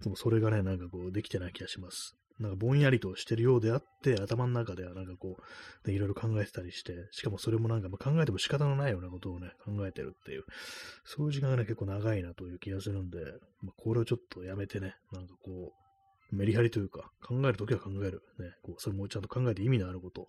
[0.01, 2.13] でもそれがね、なんかこう、できてない気がします。
[2.39, 5.37] なんかぼんやりとしてるようであって、頭の中ではなんかこ
[5.85, 10.43] う、いろいろ考えてたりして、しかもそれもなんかまあ考えても仕方のないようなことをね、考えてるっていう、
[11.05, 13.19] そういう時間がね、結構長いなという気がするんで、
[13.61, 15.73] まあ、これをちょっとやめてね、なんかこ
[16.31, 18.23] う、メリハリというか、考えるときは考える。
[18.39, 20.27] ね、こうそれもちゃんと考えて意味のあること、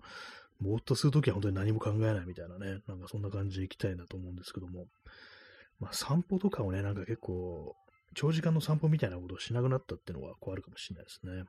[0.60, 4.86] ぼーっとするときは本当に何も考えないみたいなね、なんかそんな感じで行きたいなと思うんですけども、
[5.80, 7.74] まあ散歩とかをね、なんか結構、
[8.14, 11.44] 長時間の散歩みたいなことをしなくなったっていうのはこうあるかもしれないですね。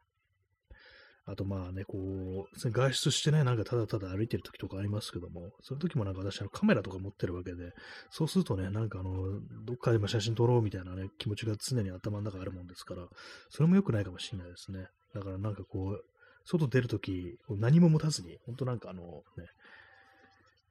[1.27, 7.71] あとまあね、こう、外出してね、なんかただただ歩いてる時とかありますけども、そういう時もなんか私カメラとか持ってるわけで、
[8.11, 13.07] そうするとね、なんかあの、どっかでも写真撮ろうみたいなね、気持ちが常に頭の中あるもんですから、
[13.49, 14.85] それも良くないかもしれないですね。
[15.15, 16.01] だからなんかこう、
[16.45, 19.47] 外出るとき、何も持たずに、ほんとなんかあの、ね、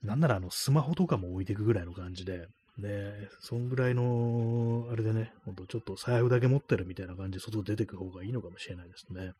[0.05, 2.47] なんならあの、スマホとかも置いていくぐらいの感じで、
[2.79, 9.33] ね、そんぐらいの、あれでね、ほんとちょっと財布だけ持ってるみたいな感じで外出てく方がいいのかもしれないですね。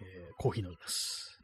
[0.00, 1.40] えー、コーヒー飲みます。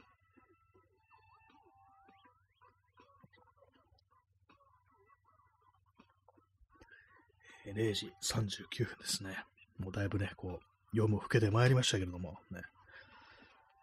[7.66, 9.36] 0時39分ですね。
[9.78, 12.60] もうだいぶね、こう、夜も更けてまいりましたけれども、ね。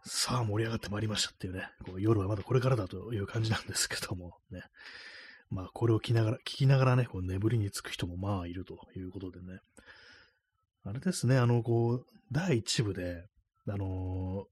[0.03, 4.61] さあ盛り上がってまいりましたっていうね、こう夜はまだこれからだという感じなんですけども、ね。
[5.49, 9.59] まあ、これを聞きながら、聞きながらね、こう眠りにつく人もまあいるということでね。
[10.83, 13.25] あれですね、あの、こう、第1部で、
[13.67, 14.45] あの、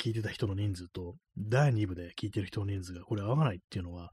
[0.00, 4.10] 聞いてた人の人数と、第2部で聞いてる人の人数がこれ合わないっていうのは、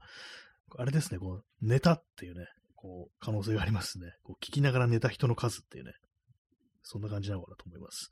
[0.76, 4.12] あれですね、こう、寝たっていうね、こう、可能性がありますね。
[4.22, 5.92] こう聞きながら寝た人の数っていうね、
[6.82, 8.10] そんな感じなのかなと思います。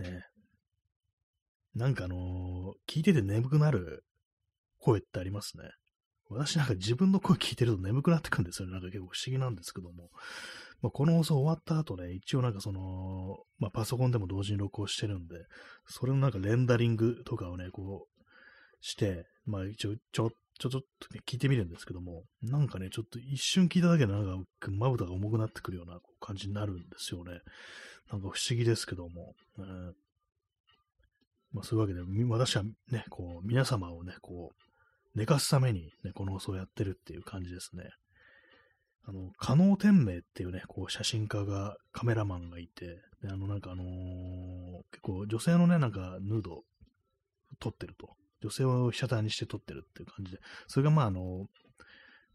[0.00, 0.24] ね
[1.74, 4.04] なんかあのー、聞いてて眠くなる
[4.78, 5.64] 声ってありますね。
[6.28, 8.72] 私なんか自分の声聞いてると眠くなってくるんですよね。
[8.72, 10.10] なんか結構不思議なんですけども。
[10.82, 15.36] まあ、この放送終わった後ね、一応なんかその、まあ、パソコンでも同時に録音してるんで、
[15.86, 18.20] それのなんかレンダリングとかをね、こう、
[18.80, 27.40] して、まあ一応ちょ、ちょ、ちょっと、ね、聞いてみるんですけども、なんかね、ちょっと一瞬聞いただけでなんか、まぶたが重くなってくるような感じになるんですよね。
[28.10, 29.34] なんか不思議ですけども。
[29.58, 29.92] えー、
[31.52, 37.90] まあ、そういうわけで、私はね、こう、皆様をね、こう、寝かすためにね、この放送をやってるっていう感じですね。
[39.06, 43.86] あの、加納天明っていうね、こう、写真家が、カメラマンがいて、で、あの、なんかあのー、
[44.92, 46.64] 結構女性のね、なんか、ヌード
[47.58, 48.10] 撮ってると。
[48.42, 51.46] 女性を被写体にして撮ってるっていう感じで、それがまああの、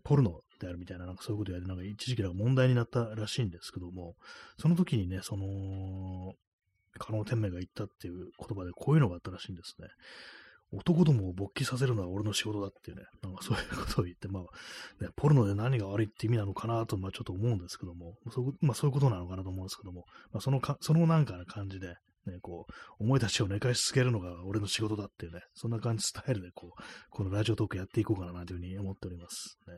[0.04, 4.16] ポルノであるみたいな、なんかそういうことやって、なんか一時期なんか問題になったらしいんですけども、
[4.60, 6.36] その時にね、その、
[6.98, 9.88] 加納天明が言ったっていう言葉でこういうのがあったらしいんですね。
[10.72, 21.96] 男どもを勃起させるのは俺の仕事だっていうね、なんかそういうことを言って、まあ、ね、ポルノで何が悪いって意味なのかなと、まあちょっと思うんですけども、そまあそういうことなのかなと思うんですけども、まあそのか、そのなんかな感じで、
[22.26, 29.58] ね、こう、思いたちを寝かしつけるのが俺の仕事だっていうね、そんな感じスタイルで、こう、このラジオトークやっていこうかなというふうに思っております。
[29.68, 29.76] ね。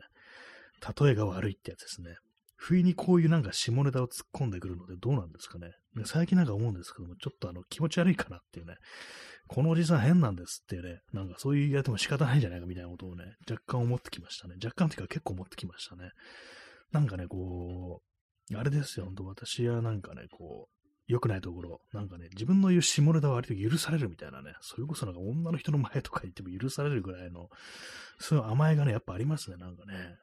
[1.04, 2.16] 例えが悪いってやつですね。
[2.60, 5.70] 不意にこういうなんか下ネタを突っ込んでくるのでどうなんですかね。
[6.04, 8.74] 最近なんか思うんですけども、ちょっとあの気持ち悪いかなっていうね。
[9.46, 14.56] このおじさん変なんですってね、なんかそういうやっても仕方ないんじゃないかみたいなことをね、若干思ってきましたね。
[14.62, 16.10] 若干っていうか結構思ってきましたね。
[16.90, 18.02] なんかね、こ
[18.52, 27.48] う、あれですよ、本当私はなんかね、こう、良くないところ、なんかね、自分の言う下ネタは割と許されるみたいなね、それこそなんか女の人の前とか言っても許されるぐらいの、
[28.18, 30.16] そういう甘えがね、やっぱありますね、なんかね。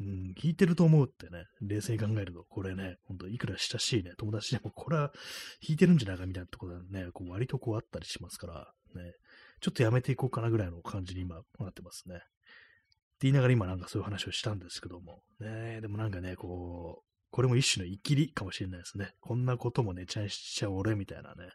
[0.00, 5.12] うん、聞いてると思うってね、冷静に考えると、これね、ほんといくら親しいね、友達でも、これは
[5.60, 9.14] 弾いてるんじゃないかみたいなところはね、こう割とこうあったりしますから、ね、
[9.60, 12.16] ちょっとやめていこうかなぐらいの感じに今なってますね。
[12.16, 12.18] っ
[13.18, 19.10] て言いながら今なんかそういう話をしたんですけども、ね、でもなんかね、こう、これも一種の生きりかもしれないですね。
[19.20, 21.50] こんなこともね、ちゃいしちゃう俺みたいなね、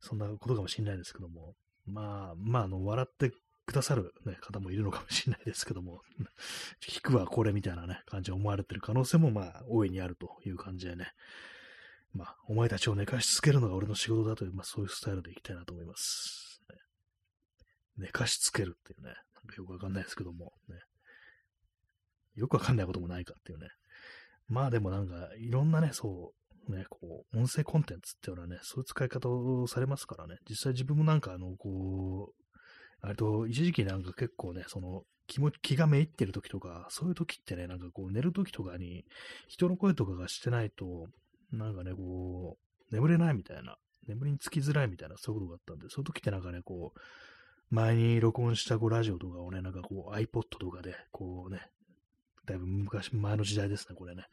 [0.00, 1.54] そんなことかもしれないですけども、
[1.86, 3.32] まあ、まあ、あの、笑って
[3.68, 6.00] くださる、ね、方もいるのかもしれないですけども、
[6.88, 11.12] 引くはこれみたいなね、感じで思われてる可能性もまあ、大いにあるという感じでね、
[12.14, 16.62] まあ、お前たちを寝かしつけるのが俺の仕事だという、まあ、そういうスタイルでいきたいなと思います。
[16.70, 16.76] ね、
[17.98, 20.76] 寝かしつけるっていうね、なんかよくわかんないですけども、ね、
[22.36, 23.68] よくわかんないこともないかっていうね。
[24.46, 26.32] まあでもなんか、いろんなね、そ
[26.68, 32.47] う、ね、こう、音声コンテンツっていうのはね、そういう使い方をされますからね、実際自分もなんか、あの、こう、
[33.00, 39.04] あれと、一時期なんか結構ね、その、気も気がめいってる時とか、そういう時ってね、なんかこう、寝る時とかに、
[39.46, 41.06] 人の声とかがしてないと、
[41.52, 42.56] なんかね、こ
[42.90, 43.76] う、眠れないみたいな、
[44.06, 47.00] 眠りにつきづらいみたいな、そういうことがあったんで、そういう時ってなんかね、こう、
[47.70, 51.60] 前に録音したこうラジオとかをね、なんかこう iPod とかで、こうね、
[52.46, 54.24] だいぶ昔、前の時代ですね、これね。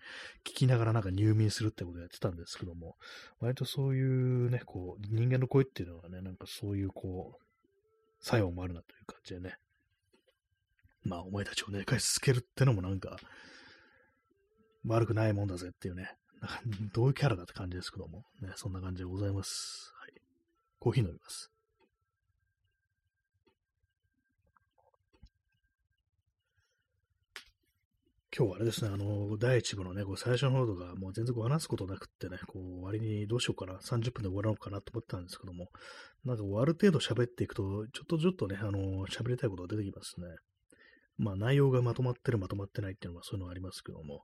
[0.45, 2.95] 聞きながらなんか入眠するってことをやってたんですけども、
[3.41, 7.44] 割とそういうね、こう、人間の声っていうのはね、なんかそういうこう、
[8.25, 9.55] 作用もあるなという感じでね。
[11.03, 13.17] まあ、お前たちを寝かしつけるってのもなんか、
[14.83, 16.09] 悪くないもんだぜっていうね、
[16.91, 19.93] どういうキャラだって感じですけども、ね、そんな感じでございます。
[19.99, 20.13] はい。
[20.79, 21.54] コーヒー飲みます。
[28.37, 35.69] 今日はあれですね、あの、第1部のね、こう最初の方とか、もう全然こう話すことなくってね、こう、割にどうしようかな、30分で終わろうかなと思ったんですけども、
[36.25, 37.63] なんかこう、ある程度喋っていくと、
[37.93, 40.27] ちょっとちょっとね、あの、喋りたいことが出てきますね。
[41.17, 44.23] まあ、内容がまとまってる、まとまってないっていうのはそういうのがありますけども、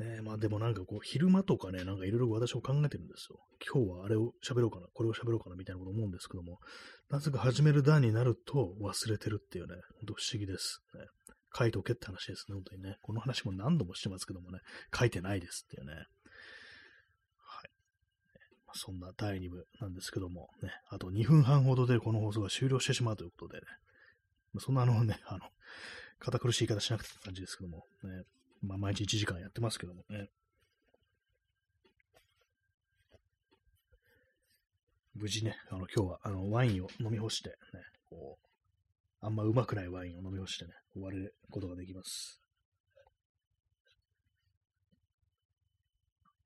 [0.00, 3.38] ね、まあでもなんかこう、昼間とかね、なんかいろいろ私も考えてるんですよ。
[3.72, 6.58] 今日はあれを喋ろうかな、これを喋ろうかな、みたいなこと思うんですけども、
[7.08, 11.06] なぜか始める段になると忘れてるっていうね、ほんと不思議です、ね。
[11.56, 12.96] 書いとけって話ですね、本当にね。
[13.02, 14.60] この話も何度もしてますけどもね、
[14.96, 15.94] 書いてないですっていうね。
[15.94, 16.06] はい。
[18.66, 23.66] まあ、そんな第2部なんですけども、ね、あと2分半ほどでこの放送が終了してしまうということでね、
[24.52, 25.40] まあ、そんなあのね、あの、
[26.18, 28.22] 堅苦しい言い方しなくてって感じですけども、ね、
[28.62, 30.28] まあ、毎日1時間やってますけどもね。
[35.14, 37.56] 無事ね、あの、今日は、あの、ワインを飲み干して、ね、
[38.08, 38.46] こう、
[39.20, 42.40] あんまうまくないワインを飲み干してね、終わることができます。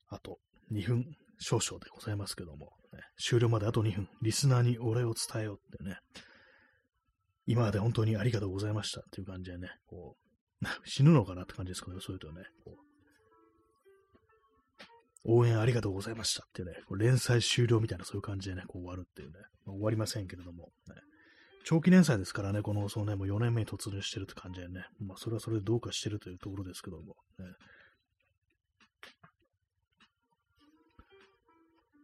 [0.08, 0.38] あと
[0.72, 5.98] 2分少々でございますけども、ね、終了まであと2分、リスナーにお礼を伝えようってね、
[7.46, 10.16] 今まで本当にありがとうございましたっていう感じでね、こ
[10.62, 12.84] う、 死ぬのかなって感じですけど、そういうとね、こう。
[15.26, 20.96] 応援ありがとうございましたっていうね、こう連載終了みたいなそういう感じでね、こう終わるっていうね、まあ、終わりませんけれども、ね、
[21.64, 27.46] 長期連載ですからね、この放送ね、もう4年目に突入してるって感じでね、まあ、それはそれでどうかしてるというところですけども、ね。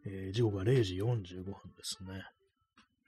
[0.07, 2.23] えー、時刻が0時45分ですね。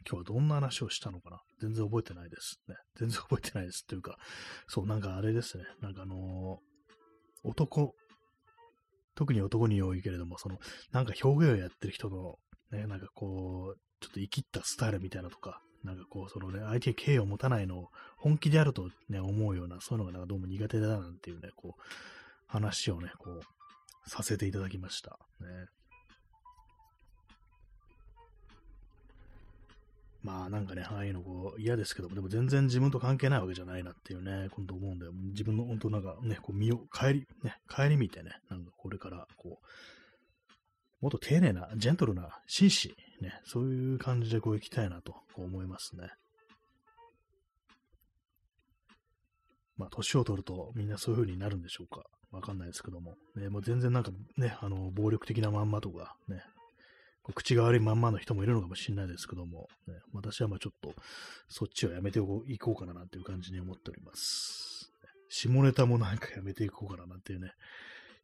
[0.08, 1.42] 今日はどんな話をしたのかな？
[1.60, 2.76] 全然覚えてないですね。
[3.00, 4.18] 全然覚えてないですっていうか、
[4.68, 5.64] そう、なんかあれですね。
[5.82, 7.96] なんかあのー、男、
[9.16, 10.60] 特に男に多いけれども、その、
[10.92, 12.36] なんか表現をやってる人の、
[12.72, 21.82] ね、なんかこう、ちょっと生きったスタイルみたいなとか、なんかこう、そのね、相手に敬意を持たないのを本気であるとね、思うような、そういうのがなんかどうも苦手だなんていうね、こう、
[22.48, 25.20] 話をね、こう、させていただきました。
[25.42, 25.48] ね。
[30.24, 39.66] まあなんかね、ああいうのこう嫌ですけども、でも全然自分と関係ないわけじゃないなっていうね、今度思うんで、自分の本当なんかね、こう身を、帰り、ね、帰り見てね、なんかこれからこう、
[41.02, 46.10] もっと丁寧な、ジェントルな紳士、ね、そういう感じでこう行きたいなと思いますね。
[49.78, 52.04] まあ、年を取るとみんなそういう風になるんでしょうか。
[52.32, 53.16] わかんないですけども。
[53.36, 56.42] ね、もう全然なんかね、あの、暴力的なまんまとか、ね、
[57.36, 60.94] 口が悪いまんまの人もいるのかもしれないですけども、ね、私はまあちょっと
[61.48, 64.92] そっちをやめていこうかななんていう感じに思っております。
[65.30, 67.54] 下ネタもなんかやめていこうかななんていうね、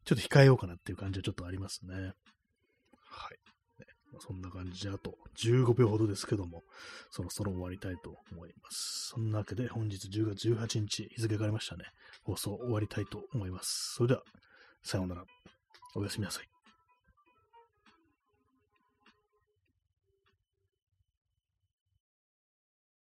[0.04, 1.94] ちょっと控えようかなっていう感じはちょっとありますね。
[1.94, 3.38] はい。
[4.18, 6.62] そんな感じで、あと15秒ほどですけども、
[7.10, 9.10] そろそろ終わりたいと思います。
[9.14, 11.84] そんなわけで、本日10月18日、日付が変わりましたね。
[12.24, 13.94] 放送終わりたいと思います。
[13.94, 14.22] それでは、
[14.82, 15.24] さようなら。
[15.94, 16.49] おやすみなさい。